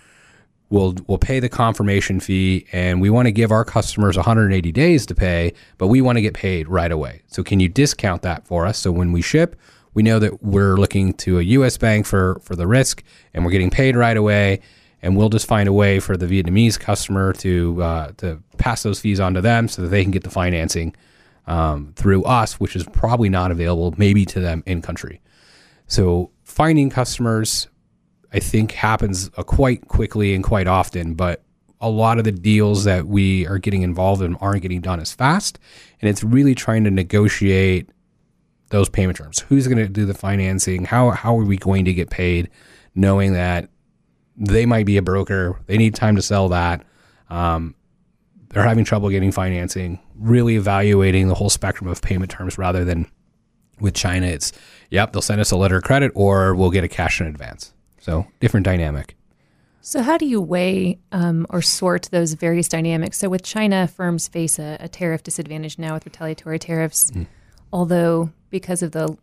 We'll 0.75 0.94
we'll 1.08 1.17
pay 1.17 1.39
the 1.39 1.48
confirmation 1.48 2.20
fee 2.20 2.65
and 2.74 3.00
we 3.00 3.10
want 3.10 3.27
to 3.27 3.32
give 3.32 3.50
our 3.50 3.63
customers 3.63 4.17
180 4.17 4.74
days 4.74 5.05
to 5.05 5.15
pay, 5.15 5.53
but 5.77 5.88
we 5.88 6.01
want 6.01 6.17
to 6.17 6.22
get 6.22 6.34
paid 6.34 6.67
right 6.67 6.91
away. 6.91 7.22
So 7.27 7.44
can 7.44 7.62
you 7.62 7.70
discount 7.70 8.24
that 8.24 8.46
for 8.46 8.65
us 8.65 8.77
so 8.77 8.91
when 8.91 9.13
we 9.13 9.22
ship, 9.22 9.55
we 9.94 10.03
know 10.03 10.20
that 10.20 10.44
we're 10.44 10.75
looking 10.75 11.13
to 11.13 11.39
a 11.39 11.44
US 11.44 11.77
bank 11.77 12.05
for 12.05 12.41
for 12.44 12.58
the 12.58 12.67
risk 12.67 13.05
and 13.34 13.46
we're 13.46 13.51
getting 13.51 13.70
paid 13.70 13.96
right 13.96 14.17
away 14.17 14.60
and 15.01 15.15
we'll 15.15 15.29
just 15.29 15.48
find 15.48 15.70
a 15.70 15.72
way 15.72 16.01
for 16.01 16.17
the 16.17 16.27
Vietnamese 16.27 16.77
customer 16.77 17.32
to 17.32 17.82
uh, 17.82 18.12
to 18.17 18.44
pass 18.58 18.84
those 18.84 19.00
fees 19.00 19.22
on 19.22 19.34
to 19.36 19.39
them 19.39 19.70
so 19.70 19.82
that 19.82 19.88
they 19.88 20.03
can 20.03 20.12
get 20.12 20.24
the 20.24 20.29
financing 20.29 20.94
um, 21.48 21.94
through 21.96 22.25
us, 22.25 22.60
which 22.60 22.75
is 22.75 22.84
probably 22.84 23.29
not 23.29 23.50
available 23.50 23.94
maybe 23.96 24.25
to 24.25 24.41
them 24.41 24.62
in 24.65 24.82
country. 24.82 25.22
So 25.88 26.32
finding 26.44 26.89
customers, 26.89 27.70
I 28.35 28.39
think, 28.39 28.73
happens 28.73 29.31
uh, 29.37 29.43
quite 29.43 29.87
quickly 29.87 30.35
and 30.35 30.43
quite 30.43 30.67
often, 30.67 31.13
but 31.13 31.41
a 31.79 31.89
lot 31.89 32.17
of 32.17 32.25
the 32.25 32.33
deals 32.33 32.83
that 32.83 33.07
we 33.07 33.47
are 33.47 33.57
getting 33.57 33.81
involved 33.81 34.21
in 34.21 34.35
aren't 34.35 34.61
getting 34.61 34.81
done 34.81 34.99
as 34.99 35.13
fast, 35.13 35.57
and 36.01 36.09
it's 36.09 36.21
really 36.21 36.53
trying 36.53 36.83
to 36.83 36.91
negotiate 36.91 37.89
those 38.69 38.89
payment 38.89 39.17
terms. 39.17 39.39
Who's 39.39 39.67
going 39.67 39.77
to 39.77 39.87
do 39.87 40.05
the 40.05 40.13
financing? 40.13 40.83
How 40.83 41.11
how 41.11 41.39
are 41.39 41.45
we 41.45 41.55
going 41.55 41.85
to 41.85 41.93
get 41.93 42.09
paid? 42.09 42.49
Knowing 42.93 43.33
that 43.33 43.69
they 44.35 44.65
might 44.65 44.85
be 44.85 44.97
a 44.97 45.01
broker. 45.01 45.57
They 45.67 45.77
need 45.77 45.95
time 45.95 46.17
to 46.17 46.21
sell 46.21 46.49
that. 46.49 46.83
Um, 47.29 47.73
they're 48.49 48.67
having 48.67 48.83
trouble 48.83 49.09
getting 49.09 49.31
financing. 49.31 49.99
Really 50.15 50.57
evaluating 50.57 51.29
the 51.29 51.35
whole 51.35 51.49
spectrum 51.49 51.89
of 51.89 52.01
payment 52.01 52.31
terms 52.31 52.57
rather 52.57 52.83
than 52.83 53.09
with 53.79 53.93
China. 53.93 54.27
It's 54.27 54.51
yep, 54.89 55.13
they'll 55.13 55.21
send 55.21 55.39
us 55.39 55.51
a 55.51 55.57
letter 55.57 55.77
of 55.77 55.83
credit 55.83 56.11
or 56.15 56.53
we'll 56.53 56.71
get 56.71 56.83
a 56.83 56.89
cash 56.89 57.21
in 57.21 57.27
advance. 57.27 57.71
So 58.05 58.27
different 58.39 58.65
dynamic. 58.65 59.17
So, 59.81 60.03
how 60.03 60.19
do 60.19 60.27
you 60.27 60.39
weigh 60.39 61.00
um, 61.12 61.47
or 61.50 61.63
sort 61.63 62.07
those 62.12 62.33
various 62.33 62.67
dynamics? 62.67 63.17
So, 63.17 63.29
with 63.29 63.41
China, 63.41 63.88
firms 63.88 64.27
face 64.27 64.59
a, 64.59 64.77
a 64.79 64.88
tariff 64.88 65.24
disadvantage 65.24 65.79
now 65.79 65.95
with 65.95 66.05
retaliatory 66.05 66.59
tariffs, 66.59 67.09
mm. 67.09 67.25
although 67.74 68.29
because 68.51 68.83
of 68.83 68.91
the 68.91 69.17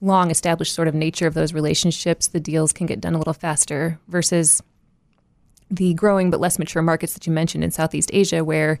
long 0.00 0.28
established 0.28 0.74
sort 0.74 0.88
of 0.88 0.94
nature 0.96 1.28
of 1.28 1.34
those 1.34 1.54
relationships, 1.54 2.26
the 2.26 2.40
deals 2.40 2.72
can 2.72 2.88
get 2.88 3.00
done 3.00 3.14
a 3.14 3.18
little 3.18 3.32
faster 3.32 4.00
versus 4.08 4.60
the 5.70 5.94
growing 5.94 6.30
but 6.30 6.40
less 6.40 6.58
mature 6.58 6.82
markets 6.82 7.14
that 7.14 7.28
you 7.28 7.32
mentioned 7.32 7.62
in 7.62 7.70
Southeast 7.70 8.10
Asia, 8.12 8.42
where 8.42 8.80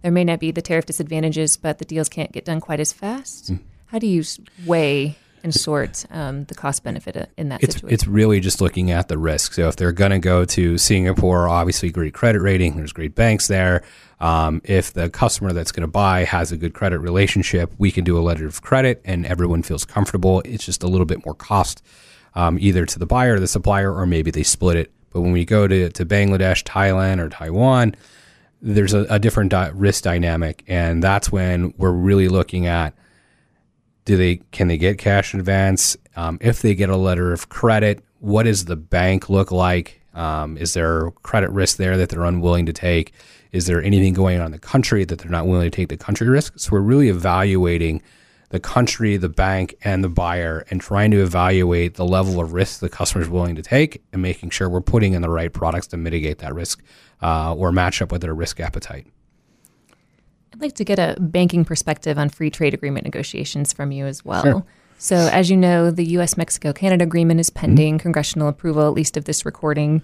there 0.00 0.10
may 0.10 0.24
not 0.24 0.40
be 0.40 0.50
the 0.50 0.62
tariff 0.62 0.86
disadvantages, 0.86 1.58
but 1.58 1.76
the 1.76 1.84
deals 1.84 2.08
can't 2.08 2.32
get 2.32 2.46
done 2.46 2.60
quite 2.60 2.80
as 2.80 2.94
fast. 2.94 3.52
Mm. 3.52 3.60
How 3.88 3.98
do 3.98 4.06
you 4.06 4.24
weigh 4.64 5.18
and 5.42 5.54
sort 5.54 6.04
um, 6.10 6.44
the 6.44 6.54
cost 6.54 6.84
benefit 6.84 7.30
in 7.36 7.48
that 7.48 7.62
it's, 7.62 7.74
situation? 7.74 7.94
It's 7.94 8.06
really 8.06 8.40
just 8.40 8.60
looking 8.60 8.90
at 8.90 9.08
the 9.08 9.18
risk. 9.18 9.54
So 9.54 9.68
if 9.68 9.76
they're 9.76 9.92
going 9.92 10.10
to 10.12 10.18
go 10.18 10.44
to 10.44 10.78
Singapore, 10.78 11.48
obviously 11.48 11.90
great 11.90 12.14
credit 12.14 12.40
rating, 12.40 12.76
there's 12.76 12.92
great 12.92 13.14
banks 13.14 13.48
there. 13.48 13.82
Um, 14.20 14.62
if 14.64 14.92
the 14.92 15.10
customer 15.10 15.52
that's 15.52 15.72
going 15.72 15.82
to 15.82 15.88
buy 15.88 16.24
has 16.24 16.52
a 16.52 16.56
good 16.56 16.74
credit 16.74 17.00
relationship, 17.00 17.72
we 17.78 17.90
can 17.90 18.04
do 18.04 18.16
a 18.16 18.22
letter 18.22 18.46
of 18.46 18.62
credit 18.62 19.02
and 19.04 19.26
everyone 19.26 19.62
feels 19.62 19.84
comfortable. 19.84 20.40
It's 20.44 20.64
just 20.64 20.82
a 20.84 20.86
little 20.86 21.06
bit 21.06 21.24
more 21.26 21.34
cost, 21.34 21.84
um, 22.34 22.56
either 22.60 22.86
to 22.86 22.98
the 22.98 23.06
buyer 23.06 23.34
or 23.34 23.40
the 23.40 23.48
supplier, 23.48 23.92
or 23.92 24.06
maybe 24.06 24.30
they 24.30 24.44
split 24.44 24.76
it. 24.76 24.92
But 25.10 25.22
when 25.22 25.32
we 25.32 25.44
go 25.44 25.66
to, 25.66 25.90
to 25.90 26.06
Bangladesh, 26.06 26.62
Thailand, 26.62 27.18
or 27.18 27.28
Taiwan, 27.28 27.96
there's 28.62 28.94
a, 28.94 29.06
a 29.10 29.18
different 29.18 29.50
di- 29.50 29.72
risk 29.74 30.04
dynamic. 30.04 30.62
And 30.68 31.02
that's 31.02 31.32
when 31.32 31.74
we're 31.76 31.90
really 31.90 32.28
looking 32.28 32.66
at 32.66 32.94
do 34.04 34.16
they 34.16 34.36
can 34.50 34.68
they 34.68 34.78
get 34.78 34.98
cash 34.98 35.34
advance? 35.34 35.96
Um, 36.16 36.38
if 36.40 36.62
they 36.62 36.74
get 36.74 36.90
a 36.90 36.96
letter 36.96 37.32
of 37.32 37.48
credit, 37.48 38.04
what 38.18 38.44
does 38.44 38.64
the 38.66 38.76
bank 38.76 39.28
look 39.28 39.50
like? 39.50 40.00
Um, 40.14 40.56
is 40.58 40.74
there 40.74 41.10
credit 41.22 41.50
risk 41.50 41.78
there 41.78 41.96
that 41.96 42.08
they're 42.08 42.24
unwilling 42.24 42.66
to 42.66 42.72
take? 42.72 43.12
Is 43.52 43.66
there 43.66 43.82
anything 43.82 44.14
going 44.14 44.40
on 44.40 44.46
in 44.46 44.52
the 44.52 44.58
country 44.58 45.04
that 45.04 45.18
they're 45.18 45.30
not 45.30 45.46
willing 45.46 45.70
to 45.70 45.74
take 45.74 45.88
the 45.88 45.96
country 45.96 46.28
risk? 46.28 46.58
So 46.58 46.70
we're 46.72 46.80
really 46.80 47.08
evaluating 47.08 48.02
the 48.48 48.60
country, 48.60 49.16
the 49.16 49.30
bank, 49.30 49.74
and 49.82 50.04
the 50.04 50.10
buyer, 50.10 50.64
and 50.70 50.80
trying 50.80 51.10
to 51.10 51.22
evaluate 51.22 51.94
the 51.94 52.04
level 52.04 52.38
of 52.38 52.52
risk 52.52 52.80
the 52.80 52.88
customer 52.88 53.22
is 53.22 53.28
willing 53.28 53.56
to 53.56 53.62
take, 53.62 54.02
and 54.12 54.20
making 54.20 54.50
sure 54.50 54.68
we're 54.68 54.82
putting 54.82 55.14
in 55.14 55.22
the 55.22 55.30
right 55.30 55.52
products 55.52 55.86
to 55.88 55.96
mitigate 55.96 56.38
that 56.38 56.54
risk 56.54 56.82
uh, 57.22 57.54
or 57.54 57.72
match 57.72 58.02
up 58.02 58.12
with 58.12 58.20
their 58.20 58.34
risk 58.34 58.60
appetite. 58.60 59.06
I'd 60.62 60.66
like 60.66 60.74
to 60.74 60.84
get 60.84 61.00
a 61.00 61.20
banking 61.20 61.64
perspective 61.64 62.18
on 62.18 62.28
free 62.28 62.48
trade 62.48 62.72
agreement 62.72 63.02
negotiations 63.04 63.72
from 63.72 63.90
you 63.90 64.06
as 64.06 64.24
well. 64.24 64.42
Sure. 64.44 64.64
So, 64.96 65.16
as 65.16 65.50
you 65.50 65.56
know, 65.56 65.90
the 65.90 66.04
U.S. 66.10 66.36
Mexico 66.36 66.72
Canada 66.72 67.02
agreement 67.02 67.40
is 67.40 67.50
pending 67.50 67.94
mm-hmm. 67.94 68.02
congressional 68.02 68.46
approval, 68.46 68.86
at 68.86 68.94
least 68.94 69.16
of 69.16 69.24
this 69.24 69.44
recording. 69.44 70.02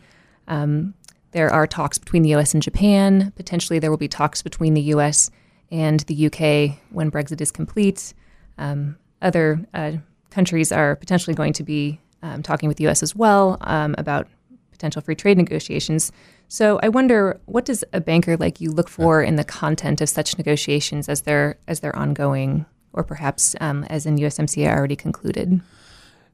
Um, 0.48 0.94
there 1.30 1.48
are 1.48 1.68
talks 1.68 1.96
between 1.96 2.24
the 2.24 2.30
U.S. 2.30 2.54
and 2.54 2.62
Japan. 2.62 3.32
Potentially, 3.36 3.78
there 3.78 3.88
will 3.88 3.98
be 3.98 4.08
talks 4.08 4.42
between 4.42 4.74
the 4.74 4.80
U.S. 4.80 5.30
and 5.70 6.00
the 6.00 6.14
U.K. 6.14 6.80
when 6.90 7.08
Brexit 7.08 7.40
is 7.40 7.52
complete. 7.52 8.12
Um, 8.58 8.96
other 9.22 9.64
uh, 9.74 9.92
countries 10.30 10.72
are 10.72 10.96
potentially 10.96 11.34
going 11.34 11.52
to 11.52 11.62
be 11.62 12.00
um, 12.24 12.42
talking 12.42 12.66
with 12.66 12.78
the 12.78 12.84
U.S. 12.84 13.04
as 13.04 13.14
well 13.14 13.58
um, 13.60 13.94
about 13.96 14.26
potential 14.72 15.02
free 15.02 15.14
trade 15.14 15.36
negotiations. 15.36 16.10
So 16.48 16.80
I 16.82 16.88
wonder, 16.88 17.38
what 17.44 17.66
does 17.66 17.84
a 17.92 18.00
banker 18.00 18.36
like 18.36 18.60
you 18.60 18.70
look 18.70 18.88
for 18.88 19.22
in 19.22 19.36
the 19.36 19.44
content 19.44 20.00
of 20.00 20.08
such 20.08 20.38
negotiations 20.38 21.08
as 21.08 21.22
they're 21.22 21.58
as 21.68 21.80
they're 21.80 21.94
ongoing, 21.94 22.64
or 22.94 23.04
perhaps 23.04 23.54
um, 23.60 23.84
as 23.84 24.06
in 24.06 24.16
USMCA 24.16 24.74
already 24.74 24.96
concluded? 24.96 25.60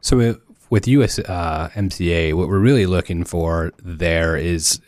So 0.00 0.36
with 0.70 0.84
USMCA, 0.84 2.32
uh, 2.32 2.36
what 2.36 2.48
we're 2.48 2.58
really 2.60 2.86
looking 2.86 3.24
for 3.24 3.72
there 3.82 4.36
is 4.36 4.80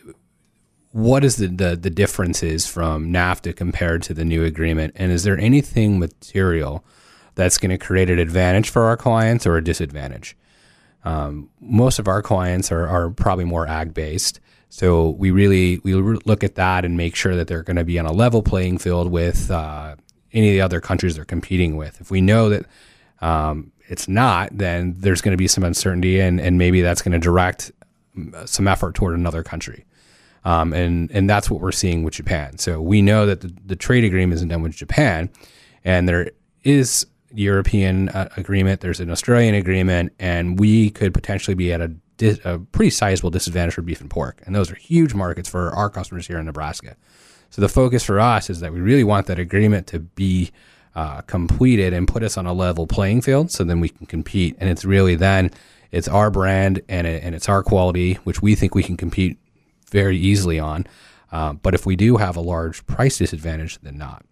what 0.92 1.24
is 1.24 1.36
the, 1.36 1.48
the 1.48 1.76
the 1.76 1.90
differences 1.90 2.66
from 2.66 3.12
NAFTA 3.12 3.56
compared 3.56 4.02
to 4.04 4.14
the 4.14 4.24
new 4.24 4.44
agreement, 4.44 4.94
and 4.94 5.10
is 5.10 5.24
there 5.24 5.38
anything 5.38 5.98
material 5.98 6.84
that's 7.34 7.58
going 7.58 7.70
to 7.70 7.78
create 7.78 8.10
an 8.10 8.20
advantage 8.20 8.70
for 8.70 8.84
our 8.84 8.96
clients 8.96 9.44
or 9.44 9.56
a 9.56 9.64
disadvantage? 9.64 10.36
Um, 11.04 11.50
most 11.60 11.98
of 11.98 12.08
our 12.08 12.22
clients 12.22 12.70
are, 12.70 12.86
are 12.86 13.10
probably 13.10 13.44
more 13.44 13.66
ag 13.66 13.92
based. 13.92 14.40
So 14.68 15.10
we 15.10 15.30
really 15.30 15.78
we 15.84 15.94
look 15.94 16.44
at 16.44 16.56
that 16.56 16.84
and 16.84 16.96
make 16.96 17.16
sure 17.16 17.36
that 17.36 17.48
they're 17.48 17.62
going 17.62 17.76
to 17.76 17.84
be 17.84 17.98
on 17.98 18.06
a 18.06 18.12
level 18.12 18.42
playing 18.42 18.78
field 18.78 19.10
with 19.10 19.50
uh, 19.50 19.96
any 20.32 20.48
of 20.48 20.52
the 20.52 20.60
other 20.60 20.80
countries 20.80 21.16
they're 21.16 21.24
competing 21.24 21.76
with. 21.76 22.00
If 22.00 22.10
we 22.10 22.20
know 22.20 22.50
that 22.50 22.66
um, 23.20 23.72
it's 23.88 24.08
not, 24.08 24.56
then 24.56 24.94
there's 24.98 25.20
going 25.20 25.32
to 25.32 25.38
be 25.38 25.48
some 25.48 25.64
uncertainty, 25.64 26.20
and, 26.20 26.40
and 26.40 26.58
maybe 26.58 26.82
that's 26.82 27.02
going 27.02 27.12
to 27.12 27.18
direct 27.18 27.72
mm, 28.16 28.48
some 28.48 28.68
effort 28.68 28.94
toward 28.94 29.14
another 29.14 29.42
country. 29.42 29.84
Um, 30.44 30.72
and 30.72 31.10
and 31.10 31.28
that's 31.28 31.50
what 31.50 31.60
we're 31.60 31.72
seeing 31.72 32.04
with 32.04 32.14
Japan. 32.14 32.58
So 32.58 32.80
we 32.80 33.02
know 33.02 33.26
that 33.26 33.40
the, 33.40 33.52
the 33.64 33.76
trade 33.76 34.04
agreement 34.04 34.34
isn't 34.34 34.48
done 34.48 34.62
with 34.62 34.76
Japan, 34.76 35.30
and 35.84 36.08
there 36.08 36.30
is 36.62 37.06
European 37.32 38.10
uh, 38.10 38.28
agreement. 38.36 38.80
There's 38.80 39.00
an 39.00 39.10
Australian 39.10 39.54
agreement, 39.54 40.12
and 40.18 40.58
we 40.58 40.90
could 40.90 41.12
potentially 41.14 41.54
be 41.54 41.72
at 41.72 41.80
a 41.80 41.92
a 42.20 42.58
pretty 42.58 42.90
sizable 42.90 43.30
disadvantage 43.30 43.74
for 43.74 43.82
beef 43.82 44.00
and 44.00 44.10
pork. 44.10 44.42
And 44.46 44.54
those 44.54 44.70
are 44.70 44.76
huge 44.76 45.14
markets 45.14 45.48
for 45.48 45.70
our 45.70 45.90
customers 45.90 46.26
here 46.26 46.38
in 46.38 46.46
Nebraska. 46.46 46.96
So 47.50 47.60
the 47.62 47.68
focus 47.68 48.02
for 48.04 48.20
us 48.20 48.50
is 48.50 48.60
that 48.60 48.72
we 48.72 48.80
really 48.80 49.04
want 49.04 49.26
that 49.26 49.38
agreement 49.38 49.86
to 49.88 50.00
be 50.00 50.50
uh, 50.94 51.20
completed 51.22 51.92
and 51.92 52.08
put 52.08 52.22
us 52.22 52.36
on 52.36 52.46
a 52.46 52.52
level 52.52 52.86
playing 52.86 53.20
field 53.20 53.50
so 53.50 53.64
then 53.64 53.80
we 53.80 53.88
can 53.88 54.06
compete. 54.06 54.56
And 54.58 54.70
it's 54.70 54.84
really 54.84 55.14
then 55.14 55.50
it's 55.92 56.08
our 56.08 56.30
brand 56.30 56.82
and, 56.88 57.06
it, 57.06 57.22
and 57.22 57.34
it's 57.34 57.48
our 57.48 57.62
quality, 57.62 58.14
which 58.24 58.42
we 58.42 58.54
think 58.54 58.74
we 58.74 58.82
can 58.82 58.96
compete 58.96 59.38
very 59.90 60.16
easily 60.16 60.58
on. 60.58 60.86
Uh, 61.30 61.52
but 61.52 61.74
if 61.74 61.86
we 61.86 61.96
do 61.96 62.16
have 62.16 62.36
a 62.36 62.40
large 62.40 62.86
price 62.86 63.18
disadvantage, 63.18 63.78
then 63.82 63.98
not. 63.98 64.24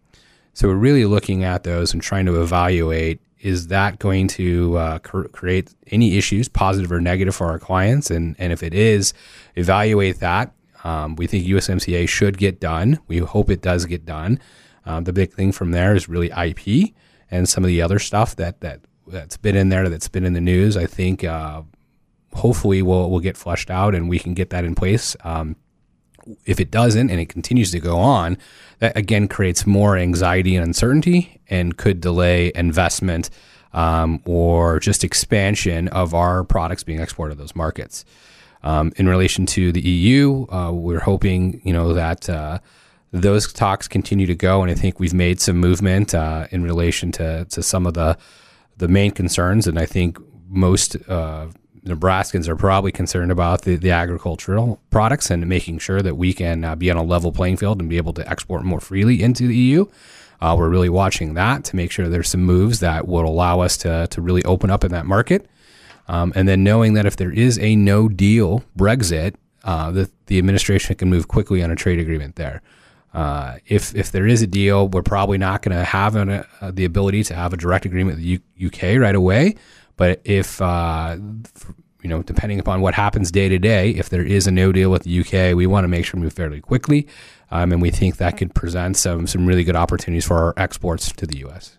So 0.54 0.68
we're 0.68 0.74
really 0.74 1.04
looking 1.04 1.44
at 1.44 1.64
those 1.64 1.92
and 1.92 2.00
trying 2.00 2.26
to 2.26 2.40
evaluate 2.40 3.20
is 3.44 3.66
that 3.66 3.98
going 3.98 4.26
to 4.26 4.76
uh, 4.78 4.98
cr- 5.00 5.28
create 5.28 5.74
any 5.88 6.16
issues, 6.16 6.48
positive 6.48 6.90
or 6.90 7.00
negative, 7.00 7.36
for 7.36 7.46
our 7.48 7.58
clients? 7.58 8.10
And 8.10 8.34
and 8.38 8.52
if 8.52 8.62
it 8.62 8.72
is, 8.72 9.12
evaluate 9.54 10.18
that. 10.20 10.52
Um, 10.82 11.14
we 11.16 11.26
think 11.26 11.46
USMCA 11.46 12.08
should 12.08 12.38
get 12.38 12.58
done. 12.58 12.98
We 13.06 13.18
hope 13.18 13.50
it 13.50 13.60
does 13.60 13.84
get 13.84 14.04
done. 14.06 14.40
Um, 14.86 15.04
the 15.04 15.12
big 15.12 15.32
thing 15.32 15.52
from 15.52 15.70
there 15.70 15.94
is 15.94 16.08
really 16.08 16.30
IP 16.30 16.94
and 17.30 17.48
some 17.48 17.64
of 17.64 17.68
the 17.68 17.82
other 17.82 17.98
stuff 17.98 18.34
that 18.36 18.60
that 18.60 18.80
that's 19.06 19.36
been 19.36 19.56
in 19.56 19.68
there 19.68 19.88
that's 19.90 20.08
been 20.08 20.24
in 20.24 20.32
the 20.32 20.40
news. 20.40 20.76
I 20.76 20.86
think 20.86 21.22
uh, 21.22 21.62
hopefully 22.32 22.80
will 22.80 23.10
will 23.10 23.20
get 23.20 23.36
flushed 23.36 23.70
out 23.70 23.94
and 23.94 24.08
we 24.08 24.18
can 24.18 24.32
get 24.32 24.50
that 24.50 24.64
in 24.64 24.74
place. 24.74 25.16
Um, 25.22 25.56
if 26.44 26.60
it 26.60 26.70
doesn't 26.70 27.10
and 27.10 27.20
it 27.20 27.28
continues 27.28 27.70
to 27.72 27.80
go 27.80 27.98
on, 27.98 28.38
that 28.78 28.96
again 28.96 29.28
creates 29.28 29.66
more 29.66 29.96
anxiety 29.96 30.56
and 30.56 30.64
uncertainty 30.64 31.40
and 31.48 31.76
could 31.76 32.00
delay 32.00 32.52
investment 32.54 33.30
um, 33.72 34.22
or 34.24 34.78
just 34.78 35.04
expansion 35.04 35.88
of 35.88 36.14
our 36.14 36.44
products 36.44 36.82
being 36.82 37.00
exported 37.00 37.34
to 37.34 37.40
those 37.40 37.56
markets. 37.56 38.04
Um, 38.62 38.92
in 38.96 39.06
relation 39.08 39.44
to 39.46 39.72
the 39.72 39.80
EU, 39.80 40.46
uh, 40.50 40.72
we're 40.72 41.00
hoping 41.00 41.60
you 41.64 41.72
know 41.72 41.92
that 41.92 42.30
uh, 42.30 42.60
those 43.10 43.52
talks 43.52 43.86
continue 43.86 44.26
to 44.26 44.34
go, 44.34 44.62
and 44.62 44.70
I 44.70 44.74
think 44.74 44.98
we've 44.98 45.12
made 45.12 45.40
some 45.40 45.58
movement 45.58 46.14
uh, 46.14 46.46
in 46.50 46.62
relation 46.62 47.12
to 47.12 47.44
to 47.44 47.62
some 47.62 47.86
of 47.86 47.94
the 47.94 48.16
the 48.78 48.88
main 48.88 49.10
concerns, 49.10 49.66
and 49.66 49.78
I 49.78 49.84
think 49.84 50.18
most 50.48 50.96
uh, 51.08 51.48
Nebraskans 51.84 52.48
are 52.48 52.56
probably 52.56 52.92
concerned 52.92 53.30
about 53.30 53.62
the, 53.62 53.76
the 53.76 53.90
agricultural 53.90 54.80
products 54.90 55.30
and 55.30 55.46
making 55.46 55.78
sure 55.78 56.00
that 56.00 56.16
we 56.16 56.32
can 56.32 56.64
uh, 56.64 56.74
be 56.74 56.90
on 56.90 56.96
a 56.96 57.02
level 57.02 57.30
playing 57.30 57.58
field 57.58 57.80
and 57.80 57.90
be 57.90 57.98
able 57.98 58.14
to 58.14 58.28
export 58.28 58.64
more 58.64 58.80
freely 58.80 59.22
into 59.22 59.46
the 59.46 59.56
EU. 59.56 59.84
Uh, 60.40 60.56
we're 60.58 60.68
really 60.68 60.88
watching 60.88 61.34
that 61.34 61.64
to 61.64 61.76
make 61.76 61.90
sure 61.90 62.08
there's 62.08 62.28
some 62.28 62.42
moves 62.42 62.80
that 62.80 63.06
will 63.06 63.26
allow 63.26 63.60
us 63.60 63.76
to, 63.76 64.06
to 64.08 64.20
really 64.20 64.42
open 64.44 64.70
up 64.70 64.82
in 64.82 64.92
that 64.92 65.06
market. 65.06 65.46
Um, 66.08 66.32
and 66.34 66.48
then 66.48 66.64
knowing 66.64 66.94
that 66.94 67.06
if 67.06 67.16
there 67.16 67.32
is 67.32 67.58
a 67.58 67.76
no 67.76 68.08
deal 68.08 68.64
Brexit, 68.76 69.34
uh, 69.62 69.90
the, 69.90 70.10
the 70.26 70.38
administration 70.38 70.94
can 70.96 71.08
move 71.08 71.28
quickly 71.28 71.62
on 71.62 71.70
a 71.70 71.76
trade 71.76 71.98
agreement 71.98 72.36
there. 72.36 72.62
Uh, 73.14 73.58
if 73.66 73.94
if 73.94 74.10
there 74.10 74.26
is 74.26 74.42
a 74.42 74.46
deal, 74.46 74.88
we're 74.88 75.00
probably 75.00 75.38
not 75.38 75.62
going 75.62 75.76
to 75.76 75.84
have 75.84 76.16
an, 76.16 76.30
uh, 76.30 76.70
the 76.72 76.84
ability 76.84 77.22
to 77.22 77.34
have 77.34 77.52
a 77.52 77.56
direct 77.56 77.86
agreement 77.86 78.16
with 78.16 78.24
the 78.24 78.40
U- 78.58 78.66
UK 78.66 79.00
right 79.00 79.14
away. 79.14 79.54
But 79.96 80.20
if 80.24 80.60
uh, 80.60 81.16
you 82.04 82.10
know, 82.10 82.22
depending 82.22 82.60
upon 82.60 82.82
what 82.82 82.94
happens 82.94 83.32
day 83.32 83.48
to 83.48 83.58
day, 83.58 83.90
if 83.90 84.10
there 84.10 84.24
is 84.24 84.46
a 84.46 84.50
no 84.50 84.72
deal 84.72 84.90
with 84.90 85.04
the 85.04 85.20
UK, 85.20 85.56
we 85.56 85.66
want 85.66 85.84
to 85.84 85.88
make 85.88 86.04
sure 86.04 86.20
we 86.20 86.24
move 86.24 86.34
fairly 86.34 86.60
quickly, 86.60 87.08
um, 87.50 87.72
and 87.72 87.80
we 87.80 87.90
think 87.90 88.18
that 88.18 88.36
could 88.36 88.54
present 88.54 88.96
some 88.96 89.26
some 89.26 89.46
really 89.46 89.64
good 89.64 89.74
opportunities 89.74 90.26
for 90.26 90.36
our 90.36 90.54
exports 90.56 91.10
to 91.12 91.26
the 91.26 91.38
U.S. 91.38 91.78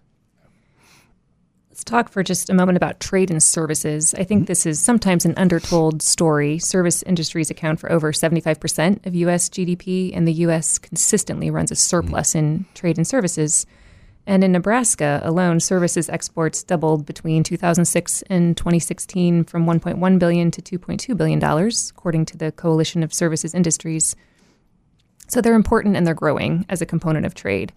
Let's 1.69 1.83
talk 1.83 2.09
for 2.09 2.23
just 2.23 2.49
a 2.49 2.53
moment 2.53 2.77
about 2.77 3.01
trade 3.01 3.29
and 3.29 3.43
services. 3.43 4.15
I 4.15 4.23
think 4.23 4.43
mm-hmm. 4.43 4.45
this 4.45 4.65
is 4.65 4.79
sometimes 4.79 5.25
an 5.25 5.33
undertold 5.37 6.01
story. 6.01 6.57
Service 6.57 7.03
industries 7.03 7.51
account 7.51 7.79
for 7.79 7.91
over 7.91 8.11
75% 8.11 9.05
of 9.05 9.13
U.S. 9.13 9.49
GDP, 9.49 10.15
and 10.15 10.27
the 10.27 10.33
U.S. 10.33 10.79
consistently 10.79 11.51
runs 11.51 11.71
a 11.71 11.75
surplus 11.75 12.29
mm-hmm. 12.29 12.39
in 12.39 12.65
trade 12.73 12.97
and 12.97 13.05
services. 13.05 13.65
And 14.27 14.43
in 14.43 14.51
Nebraska 14.51 15.21
alone, 15.23 15.59
services 15.59 16.09
exports 16.09 16.63
doubled 16.63 17.05
between 17.05 17.43
2006 17.43 18.23
and 18.23 18.57
2016 18.57 19.43
from 19.43 19.65
1.1 19.65 20.19
billion 20.19 20.51
to 20.51 20.61
2.2 20.61 21.15
billion 21.15 21.39
dollars, 21.39 21.91
according 21.91 22.25
to 22.25 22.37
the 22.37 22.51
Coalition 22.51 23.03
of 23.03 23.13
Services 23.13 23.53
Industries. 23.53 24.15
So 25.27 25.41
they're 25.41 25.53
important 25.53 25.95
and 25.95 26.07
they're 26.07 26.13
growing 26.13 26.65
as 26.69 26.81
a 26.81 26.85
component 26.85 27.25
of 27.25 27.35
trade. 27.35 27.71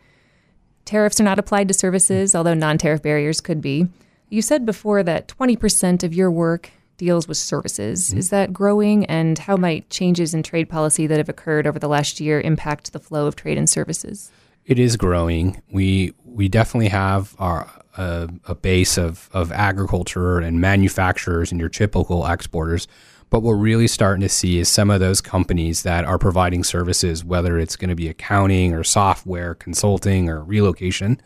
Tariffs 0.84 1.20
are 1.20 1.24
not 1.24 1.38
applied 1.38 1.68
to 1.68 1.74
services, 1.74 2.34
although 2.34 2.54
non-tariff 2.54 3.02
barriers 3.02 3.42
could 3.42 3.60
be. 3.60 3.88
You 4.30 4.40
said 4.40 4.64
before 4.64 5.02
that 5.02 5.28
20% 5.28 6.02
of 6.02 6.14
your 6.14 6.30
work 6.30 6.70
deals 6.96 7.28
with 7.28 7.36
services. 7.36 8.08
Mm-hmm. 8.08 8.18
Is 8.18 8.30
that 8.30 8.52
growing 8.52 9.06
and 9.06 9.38
how 9.38 9.56
might 9.56 9.88
changes 9.90 10.34
in 10.34 10.42
trade 10.42 10.68
policy 10.68 11.06
that 11.06 11.18
have 11.18 11.28
occurred 11.28 11.66
over 11.66 11.78
the 11.78 11.88
last 11.88 12.20
year 12.20 12.40
impact 12.40 12.92
the 12.92 12.98
flow 12.98 13.26
of 13.26 13.36
trade 13.36 13.58
and 13.58 13.68
services? 13.68 14.30
It 14.66 14.78
is 14.78 14.98
growing. 14.98 15.62
We 15.70 16.12
we 16.38 16.49
definitely 16.49 16.88
have 16.88 17.35
our 17.40 17.68
a, 17.97 18.28
a 18.47 18.54
base 18.54 18.97
of, 18.97 19.28
of 19.33 19.50
agriculture 19.50 20.38
and 20.38 20.61
manufacturers 20.61 21.50
and 21.50 21.61
your 21.61 21.68
typical 21.68 22.25
exporters. 22.25 22.87
But 23.28 23.40
what 23.40 23.50
we're 23.50 23.57
really 23.57 23.88
starting 23.88 24.23
to 24.23 24.28
see 24.28 24.59
is 24.59 24.68
some 24.68 24.88
of 24.88 25.00
those 25.00 25.21
companies 25.21 25.83
that 25.83 26.04
are 26.04 26.16
providing 26.16 26.62
services, 26.62 27.25
whether 27.25 27.59
it's 27.59 27.75
going 27.75 27.88
to 27.88 27.97
be 27.97 28.09
accounting 28.09 28.73
or 28.73 28.85
software, 28.85 29.57
consulting 29.57 30.30
or 30.30 30.45
relocation, 30.45 31.21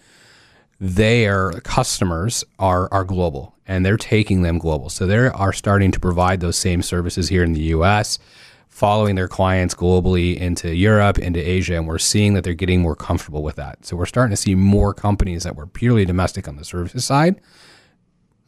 their 0.80 1.52
customers 1.60 2.42
are, 2.58 2.88
are 2.90 3.04
global 3.04 3.54
and 3.68 3.84
they're 3.84 3.98
taking 3.98 4.40
them 4.40 4.58
global. 4.58 4.88
So 4.88 5.06
they 5.06 5.28
are 5.28 5.52
starting 5.52 5.92
to 5.92 6.00
provide 6.00 6.40
those 6.40 6.56
same 6.56 6.80
services 6.80 7.28
here 7.28 7.44
in 7.44 7.52
the 7.52 7.60
US, 7.60 8.18
following 8.72 9.14
their 9.14 9.28
clients 9.28 9.74
globally 9.74 10.36
into 10.36 10.74
Europe, 10.74 11.18
into 11.18 11.38
Asia, 11.38 11.76
and 11.76 11.86
we're 11.86 11.98
seeing 11.98 12.34
that 12.34 12.42
they're 12.42 12.54
getting 12.54 12.80
more 12.80 12.96
comfortable 12.96 13.42
with 13.42 13.56
that. 13.56 13.84
So 13.84 13.96
we're 13.96 14.06
starting 14.06 14.30
to 14.30 14.36
see 14.36 14.54
more 14.54 14.92
companies 14.94 15.44
that 15.44 15.54
were 15.54 15.66
purely 15.66 16.04
domestic 16.04 16.48
on 16.48 16.56
the 16.56 16.64
services 16.64 17.04
side 17.04 17.40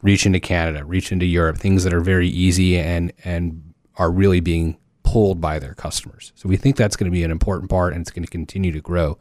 reach 0.01 0.25
into 0.25 0.39
Canada, 0.39 0.83
reach 0.83 1.11
into 1.11 1.25
Europe, 1.25 1.57
things 1.57 1.83
that 1.83 1.93
are 1.93 2.01
very 2.01 2.27
easy 2.27 2.77
and 2.77 3.13
and 3.23 3.73
are 3.97 4.11
really 4.11 4.39
being 4.39 4.77
pulled 5.03 5.39
by 5.39 5.57
their 5.57 5.73
customers. 5.73 6.33
So 6.35 6.49
we 6.49 6.57
think 6.57 6.75
that's 6.75 6.95
going 6.95 7.09
to 7.09 7.15
be 7.15 7.23
an 7.23 7.31
important 7.31 7.69
part 7.69 7.93
and 7.93 8.01
it's 8.01 8.11
going 8.11 8.25
to 8.25 8.29
continue 8.29 8.71
to 8.71 8.81
grow 8.81 9.17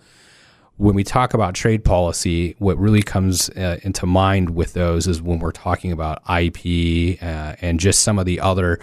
when 0.77 0.95
we 0.95 1.05
talk 1.05 1.35
about 1.35 1.55
trade 1.55 1.85
policy, 1.85 2.57
what 2.59 2.77
really 2.79 3.03
comes 3.03 3.49
uh, 3.51 3.79
into 3.83 4.07
mind 4.07 4.51
with 4.51 4.73
those 4.73 5.07
is 5.07 5.23
when 5.23 5.39
we're 5.39 5.53
talking 5.53 5.93
about 5.93 6.23
IP 6.29 7.23
uh, 7.23 7.55
and 7.61 7.79
just 7.79 8.03
some 8.03 8.19
of 8.19 8.27
the 8.27 8.41
other, 8.41 8.81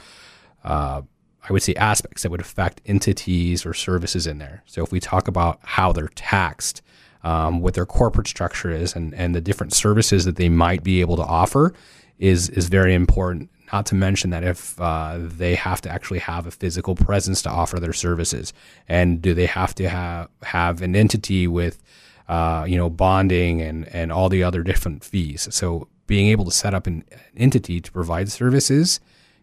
uh, 0.63 1.01
I 1.47 1.53
would 1.53 1.63
say, 1.63 1.73
aspects 1.75 2.23
that 2.23 2.31
would 2.31 2.41
affect 2.41 2.81
entities 2.85 3.65
or 3.65 3.73
services 3.73 4.27
in 4.27 4.37
there. 4.37 4.63
So 4.65 4.83
if 4.83 4.91
we 4.91 4.99
talk 4.99 5.27
about 5.27 5.59
how 5.63 5.91
they're 5.91 6.09
taxed, 6.09 6.81
um, 7.23 7.61
what 7.61 7.73
their 7.73 7.85
corporate 7.85 8.27
structure 8.27 8.71
is, 8.71 8.95
and, 8.95 9.13
and 9.15 9.33
the 9.33 9.41
different 9.41 9.73
services 9.73 10.25
that 10.25 10.35
they 10.35 10.49
might 10.49 10.83
be 10.83 11.01
able 11.01 11.15
to 11.17 11.23
offer, 11.23 11.73
is 12.19 12.49
is 12.49 12.69
very 12.69 12.93
important. 12.93 13.49
Not 13.73 13.85
to 13.87 13.95
mention 13.95 14.29
that 14.31 14.43
if 14.43 14.79
uh, 14.79 15.17
they 15.19 15.55
have 15.55 15.81
to 15.81 15.89
actually 15.89 16.19
have 16.19 16.45
a 16.45 16.51
physical 16.51 16.95
presence 16.95 17.41
to 17.43 17.49
offer 17.49 17.79
their 17.79 17.93
services, 17.93 18.53
and 18.87 19.21
do 19.21 19.33
they 19.33 19.47
have 19.47 19.73
to 19.75 19.89
have 19.89 20.29
have 20.43 20.81
an 20.81 20.95
entity 20.95 21.47
with, 21.47 21.81
uh, 22.27 22.65
you 22.67 22.77
know, 22.77 22.89
bonding 22.89 23.61
and 23.61 23.87
and 23.87 24.11
all 24.11 24.29
the 24.29 24.43
other 24.43 24.61
different 24.61 25.03
fees. 25.03 25.47
So 25.51 25.87
being 26.05 26.27
able 26.27 26.45
to 26.45 26.51
set 26.51 26.73
up 26.73 26.87
an 26.87 27.05
entity 27.35 27.79
to 27.79 27.91
provide 27.91 28.29
services 28.29 28.99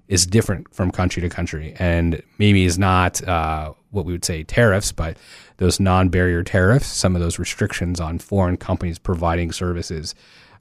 is 0.09 0.27
different 0.27 0.73
from 0.75 0.91
country 0.91 1.21
to 1.21 1.29
country, 1.29 1.75
and 1.79 2.23
maybe 2.39 2.65
is 2.65 2.79
not 2.79 3.27
uh, 3.29 3.73
what 3.91 4.05
we 4.05 4.13
would 4.13 4.25
say 4.25 4.43
tariffs, 4.43 4.91
but 4.91 5.17
those 5.59 5.79
non-barrier 5.79 6.43
tariffs, 6.43 6.87
some 6.87 7.15
of 7.15 7.21
those 7.21 7.39
restrictions 7.39 8.01
on 8.01 8.19
foreign 8.19 8.57
companies 8.57 8.99
providing 8.99 9.53
services, 9.53 10.15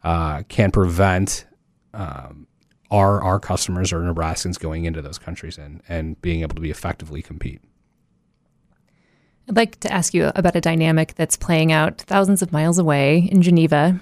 uh, 0.03 0.43
can 0.49 0.71
prevent 0.71 1.45
um, 1.93 2.47
our 2.91 3.21
our 3.21 3.39
customers 3.39 3.91
or 3.91 3.99
Nebraskans 4.01 4.59
going 4.59 4.85
into 4.85 5.01
those 5.01 5.17
countries 5.17 5.57
and 5.57 5.81
and 5.87 6.21
being 6.21 6.41
able 6.41 6.55
to 6.55 6.61
be 6.61 6.69
effectively 6.69 7.21
compete. 7.21 7.61
I'd 9.49 9.55
like 9.55 9.79
to 9.79 9.91
ask 9.91 10.13
you 10.13 10.31
about 10.35 10.57
a 10.57 10.61
dynamic 10.61 11.15
that's 11.15 11.37
playing 11.37 11.71
out 11.71 12.01
thousands 12.01 12.41
of 12.41 12.51
miles 12.51 12.77
away 12.77 13.29
in 13.31 13.41
Geneva 13.41 13.99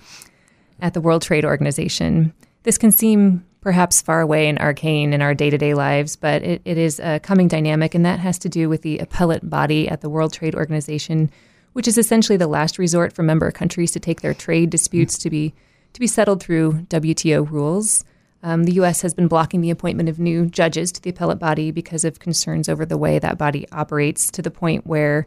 at 0.82 0.96
the 0.96 1.02
World 1.02 1.22
Trade 1.22 1.46
Organization. 1.46 2.34
This 2.64 2.80
can 2.80 2.92
seem 2.92 3.46
perhaps 3.65 4.00
far 4.00 4.22
away 4.22 4.48
and 4.48 4.60
arcane 4.60 5.12
in 5.12 5.24
our 5.24 5.34
day 5.34 5.50
to 5.50 5.57
day 5.57 5.74
lives, 5.74 6.15
but 6.15 6.43
it, 6.43 6.62
it 6.65 6.77
is 6.77 7.00
a 7.00 7.19
coming 7.22 7.48
dynamic, 7.48 7.95
and 7.95 8.05
that 8.05 8.19
has 8.19 8.38
to 8.38 8.48
do 8.48 8.69
with 8.69 8.84
the 8.84 9.00
appellate 9.00 9.50
body 9.50 9.89
at 9.89 10.01
the 10.01 10.10
World 10.10 10.31
Trade 10.31 10.53
Organization, 10.53 11.31
which 11.74 11.88
is 11.88 11.98
essentially 11.98 12.38
the 12.38 12.45
last 12.45 12.77
resort 12.77 13.12
for 13.12 13.24
member 13.24 13.50
countries 13.50 13.91
to 13.93 14.00
take 14.00 14.22
their 14.22 14.36
trade 14.36 14.69
disputes 14.69 15.17
to 15.17 15.31
be 15.31 15.51
to 15.93 16.00
be 16.00 16.05
settled 16.05 16.43
through 16.43 16.74
WTO 16.89 17.50
rules. 17.50 18.05
Um, 18.43 18.65
the 18.65 18.74
U.S. 18.74 19.01
has 19.01 19.15
been 19.15 19.27
blocking 19.27 19.62
the 19.62 19.72
appointment 19.72 20.10
of 20.10 20.19
new 20.19 20.45
judges 20.45 20.91
to 20.91 21.01
the 21.01 21.10
appellate 21.10 21.39
body 21.39 21.71
because 21.71 22.06
of 22.06 22.19
concerns 22.19 22.69
over 22.69 22.86
the 22.86 22.97
way 22.99 23.17
that 23.17 23.39
body 23.39 23.67
operates, 23.71 24.30
to 24.30 24.43
the 24.43 24.51
point 24.51 24.86
where, 24.86 25.25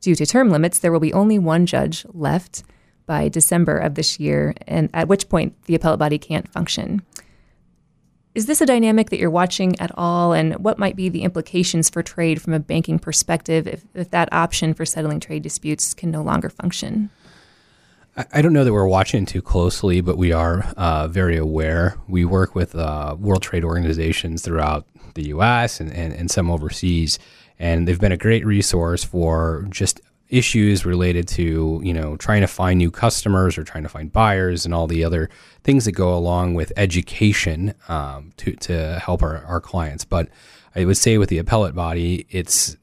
due 0.00 0.14
to 0.14 0.24
term 0.24 0.50
limits, 0.50 0.78
there 0.78 0.92
will 0.92 1.00
be 1.00 1.12
only 1.12 1.40
one 1.40 1.66
judge 1.66 2.06
left 2.12 2.62
by 3.04 3.28
December 3.28 3.76
of 3.76 3.96
this 3.96 4.20
year, 4.20 4.54
and 4.68 4.88
at 4.94 5.08
which 5.08 5.28
point 5.28 5.60
the 5.64 5.74
appellate 5.74 5.98
body 5.98 6.18
can't 6.18 6.48
function. 6.52 7.02
Is 8.32 8.46
this 8.46 8.60
a 8.60 8.66
dynamic 8.66 9.10
that 9.10 9.18
you're 9.18 9.28
watching 9.28 9.78
at 9.80 9.90
all, 9.96 10.32
and 10.32 10.54
what 10.62 10.78
might 10.78 10.94
be 10.94 11.08
the 11.08 11.22
implications 11.22 11.90
for 11.90 12.02
trade 12.02 12.40
from 12.40 12.52
a 12.52 12.60
banking 12.60 12.98
perspective 12.98 13.66
if, 13.66 13.84
if 13.94 14.10
that 14.10 14.32
option 14.32 14.72
for 14.72 14.86
settling 14.86 15.18
trade 15.18 15.42
disputes 15.42 15.94
can 15.94 16.12
no 16.12 16.22
longer 16.22 16.48
function? 16.48 17.10
I 18.32 18.42
don't 18.42 18.52
know 18.52 18.64
that 18.64 18.72
we're 18.72 18.86
watching 18.86 19.24
too 19.24 19.40
closely, 19.40 20.00
but 20.00 20.16
we 20.16 20.32
are 20.32 20.62
uh, 20.76 21.08
very 21.08 21.36
aware. 21.36 21.96
We 22.08 22.24
work 22.24 22.54
with 22.54 22.74
uh, 22.74 23.16
World 23.18 23.42
Trade 23.42 23.64
organizations 23.64 24.42
throughout 24.42 24.86
the 25.14 25.28
U.S. 25.28 25.80
And, 25.80 25.92
and, 25.92 26.12
and 26.12 26.30
some 26.30 26.50
overseas, 26.50 27.18
and 27.58 27.86
they've 27.86 28.00
been 28.00 28.12
a 28.12 28.16
great 28.16 28.44
resource 28.44 29.04
for 29.04 29.66
just 29.70 30.00
issues 30.30 30.86
related 30.86 31.28
to 31.28 31.80
you 31.82 31.92
know 31.92 32.16
trying 32.16 32.40
to 32.40 32.46
find 32.46 32.78
new 32.78 32.90
customers 32.90 33.58
or 33.58 33.64
trying 33.64 33.82
to 33.82 33.88
find 33.88 34.12
buyers 34.12 34.64
and 34.64 34.72
all 34.72 34.86
the 34.86 35.04
other 35.04 35.28
things 35.64 35.84
that 35.84 35.92
go 35.92 36.16
along 36.16 36.54
with 36.54 36.72
education 36.76 37.74
um, 37.88 38.32
to 38.36 38.52
to 38.56 38.98
help 39.04 39.22
our, 39.22 39.44
our 39.44 39.60
clients. 39.60 40.04
But 40.04 40.28
I 40.74 40.84
would 40.84 40.96
say 40.96 41.18
with 41.18 41.28
the 41.28 41.38
appellate 41.38 41.74
body, 41.74 42.26
it's 42.30 42.76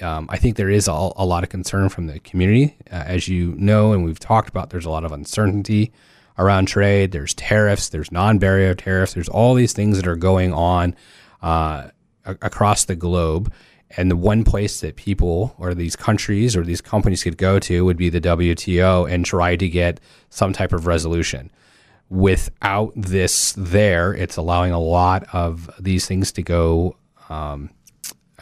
um, 0.00 0.26
I 0.30 0.38
think 0.38 0.56
there 0.56 0.70
is 0.70 0.88
a, 0.88 0.92
a, 0.92 1.24
lot 1.24 1.44
of 1.44 1.50
concern 1.50 1.88
from 1.88 2.08
the 2.08 2.18
community. 2.20 2.76
Uh, 2.90 3.04
as 3.06 3.28
you 3.28 3.54
know, 3.56 3.92
and 3.92 4.04
we've 4.04 4.18
talked 4.18 4.48
about, 4.48 4.70
there's 4.70 4.86
a 4.86 4.90
lot 4.90 5.04
of 5.04 5.12
uncertainty 5.12 5.92
around 6.36 6.66
trade. 6.66 7.12
There's 7.12 7.34
tariffs, 7.34 7.90
there's 7.90 8.10
non 8.10 8.38
barrier 8.38 8.74
tariffs, 8.74 9.14
there's 9.14 9.28
all 9.28 9.54
these 9.54 9.72
things 9.72 9.96
that 9.96 10.06
are 10.06 10.16
going 10.16 10.52
on 10.52 10.96
uh, 11.42 11.88
across 12.24 12.84
the 12.86 12.96
globe. 12.96 13.52
And 13.96 14.10
the 14.10 14.16
one 14.16 14.44
place 14.44 14.80
that 14.80 14.96
people 14.96 15.54
or 15.58 15.74
these 15.74 15.94
countries 15.94 16.56
or 16.56 16.64
these 16.64 16.80
companies 16.80 17.22
could 17.22 17.36
go 17.36 17.58
to 17.60 17.84
would 17.84 17.96
be 17.96 18.08
the 18.08 18.20
WTO 18.20 19.10
and 19.10 19.24
try 19.24 19.56
to 19.56 19.68
get 19.68 20.00
some 20.30 20.52
type 20.52 20.72
of 20.72 20.86
resolution. 20.86 21.50
Without 22.10 22.92
this 22.96 23.52
there, 23.56 24.12
it's 24.12 24.36
allowing 24.36 24.72
a 24.72 24.80
lot 24.80 25.24
of 25.32 25.70
these 25.78 26.06
things 26.06 26.32
to 26.32 26.42
go 26.42 26.96
um, 27.28 27.70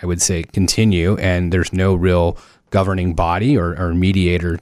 I 0.02 0.06
would 0.06 0.20
say, 0.20 0.42
continue, 0.42 1.16
and 1.18 1.52
there's 1.52 1.72
no 1.72 1.94
real 1.94 2.36
governing 2.70 3.14
body 3.14 3.56
or, 3.56 3.78
or 3.78 3.94
mediator 3.94 4.58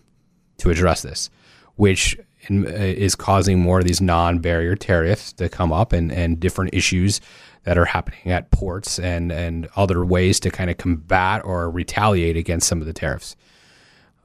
to 0.59 0.71
address 0.71 1.03
this, 1.03 1.31
which 1.77 2.19
uh, 2.51 2.55
is 2.55 3.15
causing 3.15 3.59
more 3.59 3.79
of 3.79 3.87
these 3.87 4.01
non-barrier 4.01 4.77
tariffs 4.77 5.33
to 5.35 5.49
come 5.49 5.73
up 5.73 5.93
and, 5.93 6.13
and 6.13 6.39
different 6.39 6.75
issues 6.75 7.21
that 7.65 7.77
are 7.77 7.85
happening 7.85 8.33
at 8.33 8.51
ports 8.51 8.99
and, 8.99 9.31
and 9.31 9.69
other 9.77 10.05
ways 10.05 10.41
to 10.41 10.51
kind 10.51 10.71
of 10.71 10.79
combat 10.79 11.43
or 11.45 11.71
retaliate 11.71 12.37
against 12.37 12.69
some 12.69 12.81
of 12.81 12.87
the 12.87 12.93
tariffs. 12.93 13.37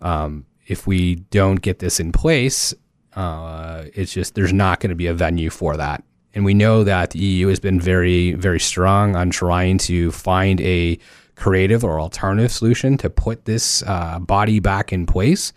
Um, 0.02 0.46
if 0.68 0.88
we 0.88 1.16
don't 1.16 1.62
get 1.62 1.80
this 1.80 2.00
in 2.00 2.12
place, 2.12 2.74
uh, 3.16 3.86
it's 3.94 4.14
just 4.14 4.36
there's 4.36 4.54
not 4.54 4.80
going 4.80 4.90
to 4.90 4.96
be 4.96 5.08
a 5.08 5.14
venue 5.14 5.50
for 5.50 5.78
that 5.78 6.04
and 6.36 6.44
we 6.44 6.54
know 6.54 6.84
that 6.84 7.12
the 7.12 7.20
EU 7.20 7.48
has 7.48 7.62
been 7.62 7.80
very, 7.80 8.34
very 8.34 8.60
strong 8.60 9.16
on 9.16 9.30
trying 9.30 9.78
to 9.80 10.12
find 10.12 10.60
a 10.62 11.00
creative 11.36 11.84
or 11.84 12.00
alternative 12.00 12.52
solution 12.52 12.98
to 12.98 13.10
put 13.10 13.46
this 13.46 13.82
uh, 13.84 14.20
body 14.20 14.60
back 14.60 14.92
in 14.92 15.06
place, 15.06 15.54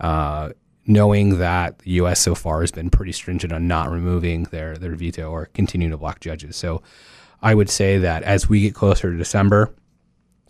uh, 0.00 0.50
knowing 0.88 1.38
that 1.38 1.78
the 1.80 1.90
U.S. 1.92 2.20
so 2.20 2.34
far 2.34 2.62
has 2.62 2.72
been 2.72 2.88
pretty 2.88 3.12
stringent 3.12 3.52
on 3.52 3.68
not 3.68 3.90
removing 3.90 4.44
their, 4.44 4.74
their 4.76 4.94
veto 4.94 5.30
or 5.30 5.46
continuing 5.52 5.90
to 5.90 5.98
block 5.98 6.18
judges. 6.18 6.56
So 6.56 6.82
I 7.42 7.54
would 7.54 7.68
say 7.68 7.98
that 7.98 8.22
as 8.22 8.48
we 8.48 8.62
get 8.62 8.74
closer 8.74 9.12
to 9.12 9.16
December, 9.16 9.74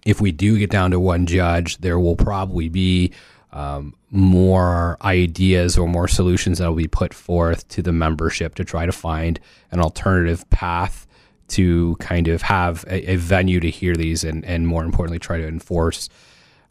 if 0.07 0.21
we 0.21 0.31
do 0.31 0.57
get 0.57 0.71
down 0.71 0.93
to 0.93 1.01
one 1.01 1.27
judge, 1.27 1.79
there 1.79 1.99
will 1.99 2.15
probably 2.15 2.69
be 2.69 3.13
um, 3.53 3.95
more 4.11 4.97
ideas 5.03 5.77
or 5.77 5.89
more 5.89 6.07
solutions 6.07 6.59
that 6.59 6.69
will 6.69 6.77
be 6.77 6.87
put 6.87 7.13
forth 7.13 7.67
to 7.69 7.83
the 7.83 7.93
membership 7.93 8.55
to 8.55 8.65
try 8.65 8.87
to 8.87 8.93
find 8.93 9.41
an 9.73 9.81
alternative 9.81 10.49
path 10.51 11.07
to 11.49 11.97
kind 11.99 12.29
of 12.29 12.43
have 12.43 12.85
a, 12.89 13.13
a 13.13 13.17
venue 13.17 13.59
to 13.59 13.71
hear 13.71 13.97
these 13.97 14.23
and, 14.23 14.45
and 14.45 14.69
more 14.69 14.85
importantly 14.85 15.19
try 15.19 15.39
to 15.39 15.49
enforce 15.49 16.09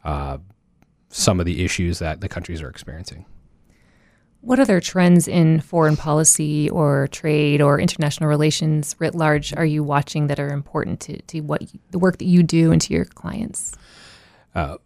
uh, 0.04 0.38
some 1.10 1.38
of 1.38 1.46
the 1.46 1.64
issues 1.64 1.98
that 1.98 2.22
the 2.22 2.28
countries 2.28 2.62
are 2.62 2.70
experiencing. 2.70 3.26
What 4.40 4.60
other 4.60 4.80
trends 4.80 5.26
in 5.26 5.60
foreign 5.60 5.96
policy 5.96 6.70
or 6.70 7.08
trade 7.08 7.60
or 7.60 7.80
international 7.80 8.28
relations 8.28 8.94
writ 8.98 9.14
large 9.14 9.52
are 9.54 9.64
you 9.64 9.82
watching 9.82 10.28
that 10.28 10.38
are 10.38 10.50
important 10.50 11.00
to, 11.00 11.20
to 11.22 11.40
what 11.40 11.62
you, 11.62 11.80
the 11.90 11.98
work 11.98 12.18
that 12.18 12.24
you 12.24 12.42
do 12.42 12.70
and 12.70 12.80
to 12.82 12.94
your 12.94 13.04
clients? 13.04 13.76
Uh, 14.54 14.76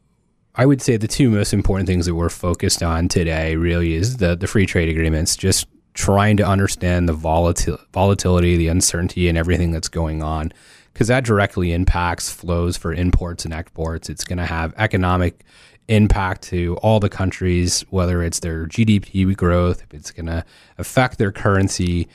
I 0.54 0.66
would 0.66 0.82
say 0.82 0.96
the 0.96 1.08
two 1.08 1.30
most 1.30 1.52
important 1.52 1.86
things 1.86 2.06
that 2.06 2.14
we're 2.14 2.28
focused 2.28 2.82
on 2.82 3.08
today 3.08 3.56
really 3.56 3.94
is 3.94 4.18
the 4.18 4.36
the 4.36 4.46
free 4.46 4.66
trade 4.66 4.88
agreements. 4.88 5.36
Just 5.36 5.66
trying 5.94 6.36
to 6.38 6.46
understand 6.46 7.08
the 7.08 7.14
volatil- 7.14 7.80
volatility, 7.92 8.56
the 8.56 8.68
uncertainty, 8.68 9.28
and 9.28 9.36
everything 9.36 9.70
that's 9.70 9.88
going 9.88 10.22
on, 10.22 10.52
because 10.92 11.08
that 11.08 11.24
directly 11.24 11.72
impacts 11.72 12.30
flows 12.30 12.76
for 12.76 12.92
imports 12.92 13.44
and 13.44 13.52
exports. 13.54 14.08
It's 14.08 14.24
going 14.24 14.38
to 14.38 14.46
have 14.46 14.74
economic 14.76 15.44
impact 15.88 16.42
to 16.42 16.76
all 16.82 17.00
the 17.00 17.08
countries, 17.08 17.82
whether 17.90 18.22
it's 18.22 18.40
their 18.40 18.66
GDP 18.66 19.36
growth, 19.36 19.82
if 19.82 19.94
it's 19.94 20.10
going 20.10 20.26
to 20.26 20.44
affect 20.78 21.18
their 21.18 21.32
currency. 21.32 22.08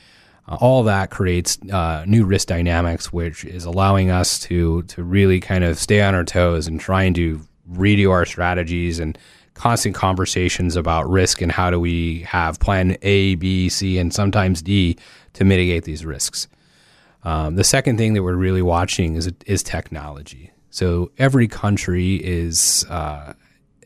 Uh, 0.48 0.56
all 0.60 0.82
that 0.82 1.10
creates 1.10 1.58
uh, 1.70 2.04
new 2.06 2.24
risk 2.24 2.48
dynamics, 2.48 3.12
which 3.12 3.44
is 3.44 3.64
allowing 3.64 4.10
us 4.10 4.38
to 4.38 4.82
to 4.84 5.02
really 5.02 5.40
kind 5.40 5.62
of 5.62 5.78
stay 5.78 6.00
on 6.00 6.14
our 6.14 6.24
toes 6.24 6.66
and 6.66 6.80
trying 6.80 7.12
to 7.14 7.40
redo 7.70 8.10
our 8.10 8.24
strategies 8.24 8.98
and 8.98 9.18
constant 9.54 9.94
conversations 9.94 10.76
about 10.76 11.08
risk 11.10 11.42
and 11.42 11.52
how 11.52 11.68
do 11.68 11.78
we 11.78 12.20
have 12.20 12.58
plan 12.60 12.96
A, 13.02 13.34
B, 13.34 13.68
C, 13.68 13.98
and 13.98 14.14
sometimes 14.14 14.62
D 14.62 14.96
to 15.34 15.44
mitigate 15.44 15.84
these 15.84 16.06
risks. 16.06 16.48
Um, 17.24 17.56
the 17.56 17.64
second 17.64 17.98
thing 17.98 18.14
that 18.14 18.22
we're 18.22 18.34
really 18.34 18.62
watching 18.62 19.16
is 19.16 19.30
is 19.46 19.62
technology. 19.62 20.52
So 20.70 21.10
every 21.18 21.48
country 21.48 22.16
is 22.16 22.86
uh, 22.88 23.34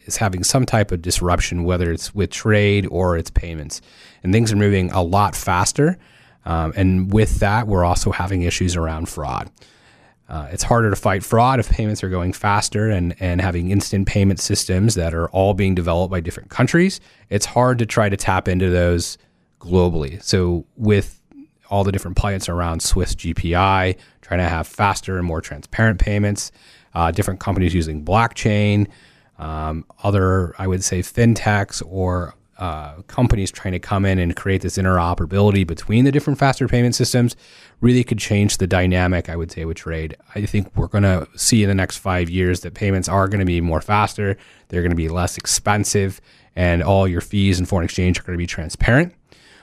is 0.04 0.16
having 0.16 0.44
some 0.44 0.66
type 0.66 0.92
of 0.92 1.02
disruption, 1.02 1.64
whether 1.64 1.92
it's 1.92 2.14
with 2.14 2.30
trade 2.30 2.86
or 2.90 3.16
its 3.16 3.30
payments, 3.30 3.80
and 4.22 4.32
things 4.32 4.52
are 4.52 4.56
moving 4.56 4.90
a 4.90 5.02
lot 5.02 5.34
faster. 5.34 5.98
Um, 6.44 6.72
and 6.76 7.12
with 7.12 7.38
that, 7.38 7.66
we're 7.66 7.84
also 7.84 8.10
having 8.10 8.42
issues 8.42 8.76
around 8.76 9.08
fraud. 9.08 9.50
Uh, 10.28 10.48
it's 10.50 10.62
harder 10.62 10.88
to 10.88 10.96
fight 10.96 11.22
fraud 11.22 11.60
if 11.60 11.68
payments 11.68 12.02
are 12.02 12.08
going 12.08 12.32
faster 12.32 12.88
and, 12.88 13.14
and 13.20 13.40
having 13.40 13.70
instant 13.70 14.08
payment 14.08 14.40
systems 14.40 14.94
that 14.94 15.12
are 15.12 15.28
all 15.28 15.52
being 15.52 15.74
developed 15.74 16.10
by 16.10 16.20
different 16.20 16.48
countries. 16.48 17.00
It's 17.28 17.44
hard 17.44 17.78
to 17.80 17.86
try 17.86 18.08
to 18.08 18.16
tap 18.16 18.48
into 18.48 18.70
those 18.70 19.18
globally. 19.60 20.22
So, 20.22 20.64
with 20.76 21.20
all 21.70 21.84
the 21.84 21.92
different 21.92 22.16
plans 22.16 22.48
around 22.48 22.82
SWIFT 22.82 23.18
GPI, 23.18 23.96
trying 24.20 24.40
to 24.40 24.48
have 24.48 24.66
faster 24.66 25.18
and 25.18 25.26
more 25.26 25.40
transparent 25.40 25.98
payments, 25.98 26.50
uh, 26.94 27.10
different 27.10 27.40
companies 27.40 27.74
using 27.74 28.04
blockchain, 28.04 28.88
um, 29.42 29.84
other, 30.04 30.54
I 30.56 30.68
would 30.68 30.84
say, 30.84 31.00
fintechs 31.00 31.82
or 31.84 32.34
uh, 32.58 33.02
companies 33.08 33.50
trying 33.50 33.72
to 33.72 33.80
come 33.80 34.04
in 34.04 34.20
and 34.20 34.36
create 34.36 34.62
this 34.62 34.78
interoperability 34.78 35.66
between 35.66 36.04
the 36.04 36.12
different 36.12 36.38
faster 36.38 36.68
payment 36.68 36.94
systems 36.94 37.34
really 37.80 38.04
could 38.04 38.18
change 38.18 38.58
the 38.58 38.68
dynamic, 38.68 39.28
I 39.28 39.34
would 39.34 39.50
say, 39.50 39.64
with 39.64 39.78
trade. 39.78 40.16
I 40.36 40.46
think 40.46 40.70
we're 40.76 40.86
going 40.86 41.02
to 41.02 41.26
see 41.34 41.64
in 41.64 41.68
the 41.68 41.74
next 41.74 41.96
five 41.96 42.30
years 42.30 42.60
that 42.60 42.74
payments 42.74 43.08
are 43.08 43.26
going 43.26 43.40
to 43.40 43.44
be 43.44 43.60
more 43.60 43.80
faster, 43.80 44.36
they're 44.68 44.82
going 44.82 44.90
to 44.90 44.96
be 44.96 45.08
less 45.08 45.36
expensive, 45.36 46.20
and 46.54 46.80
all 46.80 47.08
your 47.08 47.20
fees 47.20 47.58
and 47.58 47.68
foreign 47.68 47.84
exchange 47.84 48.20
are 48.20 48.22
going 48.22 48.36
to 48.36 48.42
be 48.42 48.46
transparent. 48.46 49.12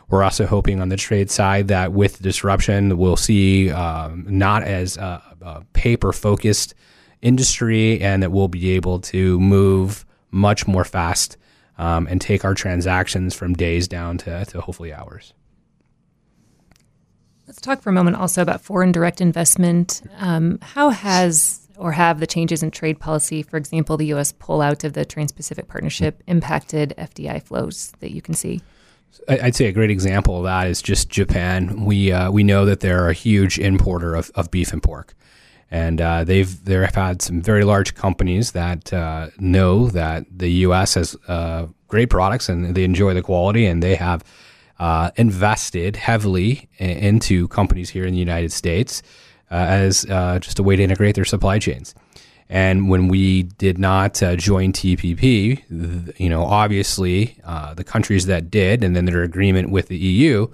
We're 0.10 0.24
also 0.24 0.46
hoping 0.46 0.82
on 0.82 0.90
the 0.90 0.98
trade 0.98 1.32
side 1.32 1.70
that 1.70 1.94
with 1.94 2.22
disruption, 2.22 2.98
we'll 2.98 3.16
see 3.16 3.72
um, 3.72 4.26
not 4.28 4.64
as 4.64 4.98
a, 4.98 5.24
a 5.42 5.64
paper 5.72 6.12
focused 6.12 6.74
industry 7.22 8.02
and 8.02 8.24
that 8.24 8.32
we'll 8.32 8.48
be 8.48 8.72
able 8.72 9.00
to 9.00 9.40
move 9.40 10.06
much 10.32 10.68
more 10.68 10.84
fast 10.84 11.38
um, 11.78 12.08
and 12.08 12.22
take 12.22 12.44
our 12.46 12.54
transactions 12.54 13.34
from 13.34 13.54
days 13.54 13.88
down 13.88 14.18
to, 14.20 14.46
to 14.46 14.62
hopefully 14.62 14.94
hours. 14.94 15.34
Let's 17.48 17.62
talk 17.62 17.82
for 17.82 17.90
a 17.90 17.94
moment 17.94 18.18
also 18.18 18.42
about 18.44 18.62
foreign 18.62 18.92
direct 18.92 19.22
investment. 19.22 20.04
Um, 20.18 20.60
how 20.62 20.90
has 20.92 21.68
or 21.78 21.94
have 21.94 22.20
the 22.20 22.28
changes 22.28 22.62
in 22.62 22.70
trade 22.70 23.00
policy, 23.00 23.42
for 23.42 23.58
example, 23.58 23.98
the 23.98 24.08
U.S. 24.08 24.34
pullout 24.34 24.84
of 24.84 24.94
the 24.94 25.06
Trans 25.06 25.32
Pacific 25.32 25.68
Partnership, 25.68 26.22
impacted 26.28 26.94
FDI 26.98 27.42
flows 27.42 27.94
that 28.02 28.12
you 28.12 28.22
can 28.22 28.34
see? 28.34 28.62
I'd 29.28 29.56
say 29.56 29.66
a 29.66 29.72
great 29.72 29.90
example 29.90 30.38
of 30.38 30.44
that 30.44 30.68
is 30.68 30.82
just 30.82 31.10
Japan. 31.10 31.86
We 31.86 32.12
uh, 32.12 32.32
we 32.32 32.44
know 32.44 32.66
that 32.66 32.82
they're 32.82 33.10
a 33.10 33.14
huge 33.14 33.58
importer 33.58 34.14
of, 34.14 34.30
of 34.36 34.52
beef 34.52 34.72
and 34.72 34.84
pork, 34.84 35.16
and 35.72 36.02
uh, 36.02 36.24
they've 36.24 36.64
they've 36.66 36.94
had 36.94 37.22
some 37.22 37.42
very 37.42 37.64
large 37.64 37.96
companies 37.96 38.52
that 38.52 38.92
uh, 38.92 39.30
know 39.40 39.88
that 39.90 40.26
the 40.30 40.50
U.S. 40.68 40.96
has 40.96 41.16
uh, 41.28 41.68
great 41.88 42.10
products 42.10 42.50
and 42.50 42.76
they 42.76 42.84
enjoy 42.84 43.14
the 43.14 43.22
quality, 43.22 43.66
and 43.66 43.84
they 43.84 43.96
have 43.96 44.24
uh, 44.80 45.12
invested 45.16 45.96
heavily 45.96 46.70
into 46.78 47.48
companies 47.50 47.90
here 47.90 48.06
in 48.06 48.14
the 48.14 48.20
United 48.20 48.52
States 48.52 49.02
uh, 49.52 49.56
as 49.56 50.04
just 50.42 50.60
a 50.60 50.64
way 50.64 50.76
to 50.76 50.84
integrate 50.84 51.16
their 51.16 51.26
supply 51.26 51.60
chains. 51.60 51.94
And 52.50 52.90
when 52.90 53.10
we 53.10 53.44
did 53.44 53.78
not 53.78 54.24
uh, 54.24 54.36
join 54.36 54.74
TPP, 54.74 56.18
you 56.20 56.30
know, 56.30 56.44
obviously 56.44 57.38
uh, 57.46 57.76
the 57.76 57.84
countries 57.84 58.26
that 58.26 58.50
did, 58.50 58.84
and 58.84 58.96
then 58.96 59.06
their 59.06 59.22
agreement 59.22 59.70
with 59.70 59.88
the 59.88 59.98
EU, 59.98 60.48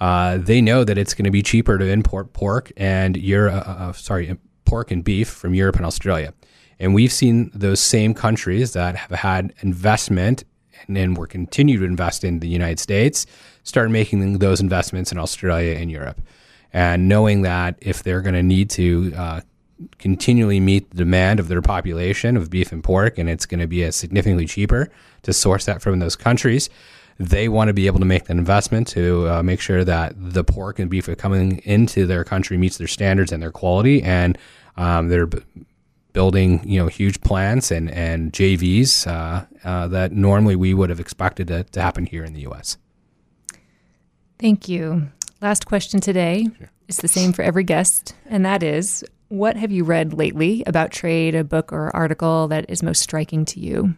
uh, 0.00 0.38
they 0.38 0.60
know 0.60 0.84
that 0.84 0.96
it's 0.96 1.14
going 1.14 1.24
to 1.24 1.30
be 1.30 1.42
cheaper 1.42 1.76
to 1.78 1.86
import 1.86 2.32
pork 2.32 2.72
and 2.76 3.16
Euro, 3.16 3.52
uh, 3.52 3.76
uh, 3.78 3.92
sorry, 3.92 4.36
pork 4.64 4.90
and 4.90 5.04
beef 5.04 5.28
from 5.28 5.54
Europe 5.54 5.76
and 5.76 5.84
Australia. 5.84 6.32
And 6.78 6.94
we've 6.94 7.12
seen 7.12 7.50
those 7.52 7.80
same 7.80 8.14
countries 8.14 8.72
that 8.72 8.96
have 8.96 9.10
had 9.10 9.52
investment 9.60 10.44
and, 10.86 10.96
and 10.96 11.16
will 11.16 11.26
continue 11.26 11.78
to 11.78 11.84
invest 11.84 12.24
in 12.24 12.40
the 12.40 12.48
United 12.48 12.78
States 12.78 13.26
start 13.62 13.90
making 13.90 14.38
those 14.38 14.60
investments 14.60 15.12
in 15.12 15.18
Australia 15.18 15.76
and 15.76 15.90
Europe. 15.90 16.20
And 16.72 17.08
knowing 17.08 17.42
that 17.42 17.76
if 17.80 18.02
they're 18.02 18.22
going 18.22 18.34
to 18.34 18.42
need 18.42 18.70
to 18.70 19.12
uh, 19.14 19.40
continually 19.98 20.60
meet 20.60 20.90
the 20.90 20.96
demand 20.96 21.40
of 21.40 21.48
their 21.48 21.60
population 21.60 22.36
of 22.36 22.48
beef 22.48 22.72
and 22.72 22.82
pork, 22.82 23.18
and 23.18 23.28
it's 23.28 23.44
going 23.44 23.60
to 23.60 23.66
be 23.66 23.90
significantly 23.90 24.46
cheaper 24.46 24.88
to 25.22 25.32
source 25.32 25.66
that 25.66 25.82
from 25.82 25.98
those 25.98 26.16
countries. 26.16 26.70
They 27.20 27.50
want 27.50 27.68
to 27.68 27.74
be 27.74 27.86
able 27.86 27.98
to 27.98 28.06
make 28.06 28.24
that 28.24 28.36
investment 28.36 28.88
to 28.88 29.28
uh, 29.28 29.42
make 29.42 29.60
sure 29.60 29.84
that 29.84 30.14
the 30.16 30.42
pork 30.42 30.78
and 30.78 30.88
beef 30.88 31.06
coming 31.18 31.58
into 31.58 32.06
their 32.06 32.24
country 32.24 32.56
meets 32.56 32.78
their 32.78 32.88
standards 32.88 33.30
and 33.30 33.42
their 33.42 33.50
quality, 33.52 34.02
and 34.02 34.38
um, 34.78 35.08
they're 35.08 35.26
b- 35.26 35.42
building 36.14 36.62
you 36.64 36.80
know 36.80 36.86
huge 36.86 37.20
plants 37.20 37.70
and 37.70 37.90
and 37.90 38.32
JVs 38.32 39.06
uh, 39.06 39.44
uh, 39.64 39.88
that 39.88 40.12
normally 40.12 40.56
we 40.56 40.72
would 40.72 40.88
have 40.88 40.98
expected 40.98 41.48
to, 41.48 41.64
to 41.64 41.82
happen 41.82 42.06
here 42.06 42.24
in 42.24 42.32
the 42.32 42.40
U.S. 42.40 42.78
Thank 44.38 44.66
you. 44.66 45.10
Last 45.42 45.66
question 45.66 46.00
today 46.00 46.48
sure. 46.56 46.70
is 46.88 46.96
the 46.96 47.08
same 47.08 47.34
for 47.34 47.42
every 47.42 47.64
guest, 47.64 48.14
and 48.30 48.46
that 48.46 48.62
is 48.62 49.04
what 49.28 49.58
have 49.58 49.70
you 49.70 49.84
read 49.84 50.14
lately 50.14 50.64
about 50.66 50.90
trade, 50.90 51.34
a 51.34 51.44
book 51.44 51.70
or 51.70 51.94
article 51.94 52.48
that 52.48 52.64
is 52.70 52.82
most 52.82 53.02
striking 53.02 53.44
to 53.44 53.60
you? 53.60 53.94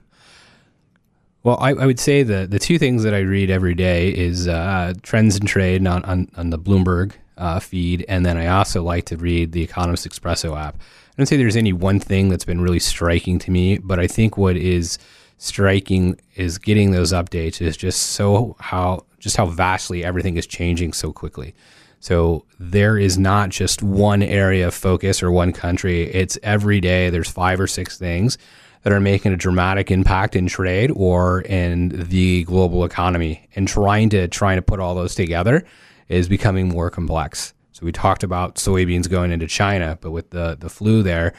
Well, 1.44 1.58
I, 1.60 1.70
I 1.70 1.86
would 1.86 1.98
say 1.98 2.22
the 2.22 2.46
the 2.46 2.58
two 2.58 2.78
things 2.78 3.02
that 3.02 3.14
I 3.14 3.20
read 3.20 3.50
every 3.50 3.74
day 3.74 4.10
is 4.10 4.46
uh, 4.46 4.94
trends 5.02 5.36
in 5.36 5.46
trade 5.46 5.84
on, 5.86 6.04
on, 6.04 6.28
on 6.36 6.50
the 6.50 6.58
Bloomberg 6.58 7.12
uh, 7.36 7.58
feed, 7.58 8.04
and 8.08 8.24
then 8.24 8.36
I 8.36 8.46
also 8.46 8.82
like 8.82 9.06
to 9.06 9.16
read 9.16 9.52
the 9.52 9.62
Economist 9.62 10.08
Expresso 10.08 10.56
app. 10.56 10.76
I 10.76 11.14
don't 11.16 11.26
say 11.26 11.36
there's 11.36 11.56
any 11.56 11.72
one 11.72 11.98
thing 11.98 12.28
that's 12.28 12.44
been 12.44 12.60
really 12.60 12.78
striking 12.78 13.38
to 13.40 13.50
me, 13.50 13.78
but 13.78 13.98
I 13.98 14.06
think 14.06 14.36
what 14.36 14.56
is 14.56 14.98
striking 15.38 16.18
is 16.36 16.58
getting 16.58 16.92
those 16.92 17.12
updates 17.12 17.60
is 17.60 17.76
just 17.76 18.00
so 18.00 18.56
how 18.60 19.04
just 19.18 19.36
how 19.36 19.46
vastly 19.46 20.04
everything 20.04 20.36
is 20.36 20.46
changing 20.46 20.92
so 20.92 21.12
quickly. 21.12 21.54
So 21.98 22.44
there 22.58 22.98
is 22.98 23.18
not 23.18 23.50
just 23.50 23.82
one 23.82 24.22
area 24.22 24.66
of 24.68 24.74
focus 24.74 25.22
or 25.22 25.30
one 25.30 25.52
country. 25.52 26.04
It's 26.04 26.38
every 26.42 26.80
day 26.80 27.10
there's 27.10 27.30
five 27.30 27.60
or 27.60 27.66
six 27.66 27.98
things 27.98 28.38
that 28.82 28.92
are 28.92 29.00
making 29.00 29.32
a 29.32 29.36
dramatic 29.36 29.90
impact 29.90 30.34
in 30.36 30.46
trade 30.46 30.90
or 30.94 31.42
in 31.42 31.88
the 31.88 32.44
global 32.44 32.84
economy. 32.84 33.48
And 33.54 33.68
trying 33.68 34.10
to 34.10 34.28
trying 34.28 34.56
to 34.56 34.62
put 34.62 34.80
all 34.80 34.94
those 34.94 35.14
together 35.14 35.64
is 36.08 36.28
becoming 36.28 36.68
more 36.68 36.90
complex. 36.90 37.54
So 37.72 37.86
we 37.86 37.92
talked 37.92 38.22
about 38.22 38.56
soybeans 38.56 39.08
going 39.08 39.30
into 39.30 39.46
China, 39.46 39.98
but 40.00 40.10
with 40.10 40.30
the, 40.30 40.56
the 40.58 40.68
flu 40.68 41.02
there, 41.02 41.32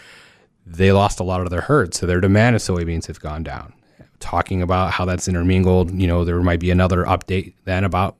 they 0.65 0.91
lost 0.91 1.19
a 1.19 1.23
lot 1.23 1.41
of 1.41 1.49
their 1.49 1.61
herd. 1.61 1.93
So 1.93 2.05
their 2.05 2.21
demand 2.21 2.55
of 2.55 2.61
soybeans 2.61 3.07
have 3.07 3.19
gone 3.19 3.43
down. 3.43 3.73
Talking 4.19 4.61
about 4.61 4.91
how 4.91 5.05
that's 5.05 5.27
intermingled, 5.27 5.91
you 5.91 6.07
know, 6.07 6.23
there 6.23 6.41
might 6.41 6.61
be 6.61 6.71
another 6.71 7.03
update 7.03 7.53
then 7.65 7.83
about 7.83 8.15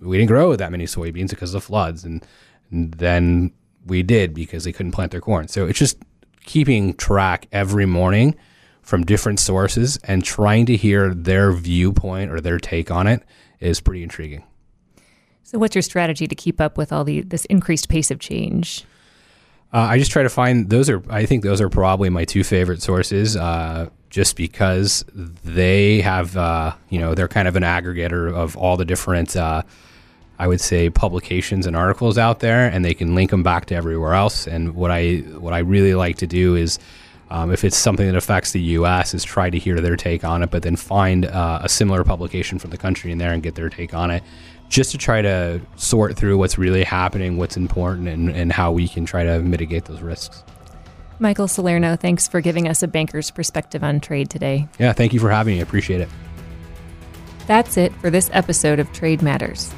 we 0.00 0.16
didn't 0.16 0.28
grow 0.28 0.54
that 0.54 0.70
many 0.70 0.84
soybeans 0.84 1.30
because 1.30 1.54
of 1.54 1.62
the 1.62 1.66
floods, 1.66 2.04
and, 2.04 2.24
and 2.70 2.92
then 2.94 3.52
we 3.86 4.02
did 4.02 4.34
because 4.34 4.64
they 4.64 4.72
couldn't 4.72 4.92
plant 4.92 5.12
their 5.12 5.20
corn. 5.20 5.48
So 5.48 5.66
it's 5.66 5.78
just 5.78 5.98
keeping 6.44 6.94
track 6.94 7.48
every 7.52 7.86
morning 7.86 8.36
from 8.82 9.04
different 9.04 9.40
sources 9.40 9.98
and 10.04 10.22
trying 10.22 10.66
to 10.66 10.76
hear 10.76 11.12
their 11.12 11.52
viewpoint 11.52 12.30
or 12.30 12.40
their 12.40 12.58
take 12.58 12.90
on 12.90 13.06
it 13.06 13.22
is 13.60 13.80
pretty 13.80 14.02
intriguing. 14.02 14.44
So, 15.42 15.58
what's 15.58 15.74
your 15.74 15.82
strategy 15.82 16.26
to 16.26 16.34
keep 16.34 16.60
up 16.60 16.76
with 16.78 16.92
all 16.92 17.04
the 17.04 17.22
this 17.22 17.44
increased 17.46 17.88
pace 17.88 18.10
of 18.10 18.18
change? 18.18 18.84
Uh, 19.72 19.88
I 19.90 19.98
just 19.98 20.12
try 20.12 20.22
to 20.22 20.28
find 20.28 20.70
those 20.70 20.88
are. 20.88 21.02
I 21.10 21.26
think 21.26 21.42
those 21.42 21.60
are 21.60 21.68
probably 21.68 22.08
my 22.08 22.24
two 22.24 22.44
favorite 22.44 22.80
sources, 22.80 23.36
uh, 23.36 23.88
just 24.08 24.36
because 24.36 25.04
they 25.12 26.00
have, 26.00 26.36
uh, 26.36 26.74
you 26.90 27.00
know, 27.00 27.14
they're 27.14 27.28
kind 27.28 27.48
of 27.48 27.56
an 27.56 27.62
aggregator 27.62 28.32
of 28.32 28.56
all 28.56 28.76
the 28.76 28.84
different 28.84 29.36
uh, 29.36 29.62
I 30.38 30.48
would 30.48 30.60
say 30.60 30.90
publications 30.90 31.66
and 31.66 31.76
articles 31.76 32.18
out 32.18 32.40
there, 32.40 32.66
and 32.66 32.84
they 32.84 32.94
can 32.94 33.14
link 33.14 33.30
them 33.30 33.42
back 33.42 33.66
to 33.66 33.74
everywhere 33.74 34.14
else. 34.14 34.46
And 34.46 34.74
what 34.74 34.90
I 34.90 35.18
what 35.38 35.52
I 35.52 35.58
really 35.58 35.94
like 35.94 36.18
to 36.18 36.26
do 36.26 36.56
is, 36.56 36.78
um, 37.30 37.52
if 37.52 37.64
it's 37.64 37.76
something 37.76 38.06
that 38.06 38.16
affects 38.16 38.52
the 38.52 38.60
U.S., 38.60 39.14
is 39.14 39.22
try 39.22 39.48
to 39.48 39.58
hear 39.58 39.80
their 39.80 39.96
take 39.96 40.24
on 40.24 40.42
it, 40.42 40.50
but 40.50 40.62
then 40.62 40.76
find 40.76 41.26
uh, 41.26 41.60
a 41.62 41.68
similar 41.68 42.02
publication 42.02 42.58
from 42.58 42.70
the 42.70 42.76
country 42.76 43.12
in 43.12 43.18
there 43.18 43.32
and 43.32 43.42
get 43.42 43.54
their 43.54 43.68
take 43.68 43.94
on 43.94 44.10
it, 44.10 44.24
just 44.68 44.90
to 44.90 44.98
try 44.98 45.22
to 45.22 45.60
sort 45.76 46.16
through 46.16 46.36
what's 46.36 46.58
really 46.58 46.82
happening, 46.82 47.36
what's 47.38 47.56
important, 47.56 48.08
and, 48.08 48.30
and 48.30 48.52
how 48.52 48.72
we 48.72 48.88
can 48.88 49.04
try 49.04 49.22
to 49.22 49.40
mitigate 49.40 49.84
those 49.84 50.02
risks. 50.02 50.42
Michael 51.20 51.46
Salerno, 51.46 51.94
thanks 51.94 52.26
for 52.26 52.40
giving 52.40 52.66
us 52.66 52.82
a 52.82 52.88
banker's 52.88 53.30
perspective 53.30 53.84
on 53.84 54.00
trade 54.00 54.30
today. 54.30 54.66
Yeah, 54.80 54.92
thank 54.92 55.12
you 55.12 55.20
for 55.20 55.30
having 55.30 55.54
me. 55.54 55.60
I 55.60 55.62
appreciate 55.62 56.00
it. 56.00 56.08
That's 57.46 57.76
it 57.76 57.92
for 57.94 58.10
this 58.10 58.30
episode 58.32 58.80
of 58.80 58.92
Trade 58.92 59.22
Matters. 59.22 59.72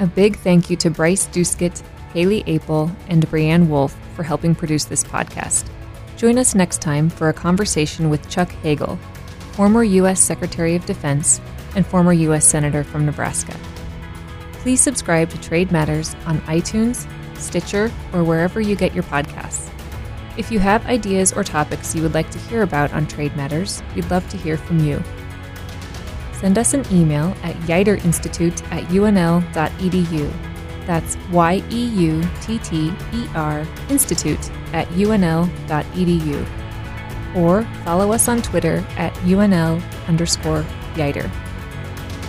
A 0.00 0.06
big 0.06 0.36
thank 0.36 0.70
you 0.70 0.76
to 0.78 0.90
Bryce 0.90 1.28
Duskett, 1.28 1.82
Haley 2.12 2.42
Apel, 2.44 2.94
and 3.08 3.26
Brianne 3.26 3.68
Wolf 3.68 3.96
for 4.14 4.22
helping 4.22 4.54
produce 4.54 4.84
this 4.84 5.04
podcast. 5.04 5.68
Join 6.16 6.38
us 6.38 6.54
next 6.54 6.80
time 6.80 7.08
for 7.08 7.28
a 7.28 7.32
conversation 7.32 8.10
with 8.10 8.28
Chuck 8.28 8.50
Hagel, 8.50 8.96
former 9.52 9.84
U.S. 9.84 10.20
Secretary 10.20 10.74
of 10.74 10.84
Defense 10.86 11.40
and 11.76 11.86
former 11.86 12.12
U.S. 12.12 12.46
Senator 12.46 12.82
from 12.82 13.06
Nebraska. 13.06 13.56
Please 14.54 14.80
subscribe 14.80 15.30
to 15.30 15.40
Trade 15.40 15.70
Matters 15.70 16.14
on 16.26 16.38
iTunes, 16.42 17.06
Stitcher, 17.36 17.92
or 18.12 18.24
wherever 18.24 18.60
you 18.60 18.74
get 18.74 18.94
your 18.94 19.04
podcasts. 19.04 19.70
If 20.36 20.50
you 20.50 20.58
have 20.58 20.86
ideas 20.86 21.32
or 21.32 21.44
topics 21.44 21.94
you 21.94 22.02
would 22.02 22.14
like 22.14 22.30
to 22.30 22.38
hear 22.38 22.62
about 22.62 22.92
on 22.92 23.06
Trade 23.06 23.36
Matters, 23.36 23.82
we'd 23.94 24.10
love 24.10 24.28
to 24.30 24.36
hear 24.36 24.56
from 24.56 24.80
you. 24.80 25.02
Send 26.40 26.58
us 26.58 26.74
an 26.74 26.84
email 26.92 27.34
at 27.42 27.54
yeutterinstitute 27.66 28.62
at 28.72 28.84
unl.edu. 28.84 30.32
That's 30.86 31.16
Y 31.30 31.62
E 31.70 31.84
U 31.86 32.22
T 32.42 32.58
T 32.58 32.92
E 33.12 33.26
R 33.34 33.66
Institute 33.88 34.50
at 34.72 34.86
unl.edu. 34.88 36.46
Or 37.36 37.62
follow 37.84 38.12
us 38.12 38.28
on 38.28 38.42
Twitter 38.42 38.84
at 38.96 39.12
UNL 39.14 39.82
underscore 40.06 40.64
Yeutter. 40.94 41.30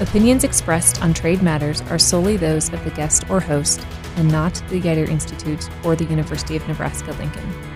Opinions 0.02 0.44
expressed 0.44 1.02
on 1.02 1.14
trade 1.14 1.42
matters 1.42 1.82
are 1.84 2.00
solely 2.00 2.38
those 2.38 2.72
of 2.74 2.84
the 2.84 2.92
guest 2.92 3.30
or 3.30 3.40
host 3.40 3.86
and 4.18 4.32
not 4.32 4.54
the 4.70 4.82
Yeutter 4.82 5.08
Institute 5.08 5.70
or 5.86 5.96
the 5.96 6.06
University 6.06 6.56
of 6.56 6.68
Nebraska 6.68 7.12
Lincoln. 7.14 7.75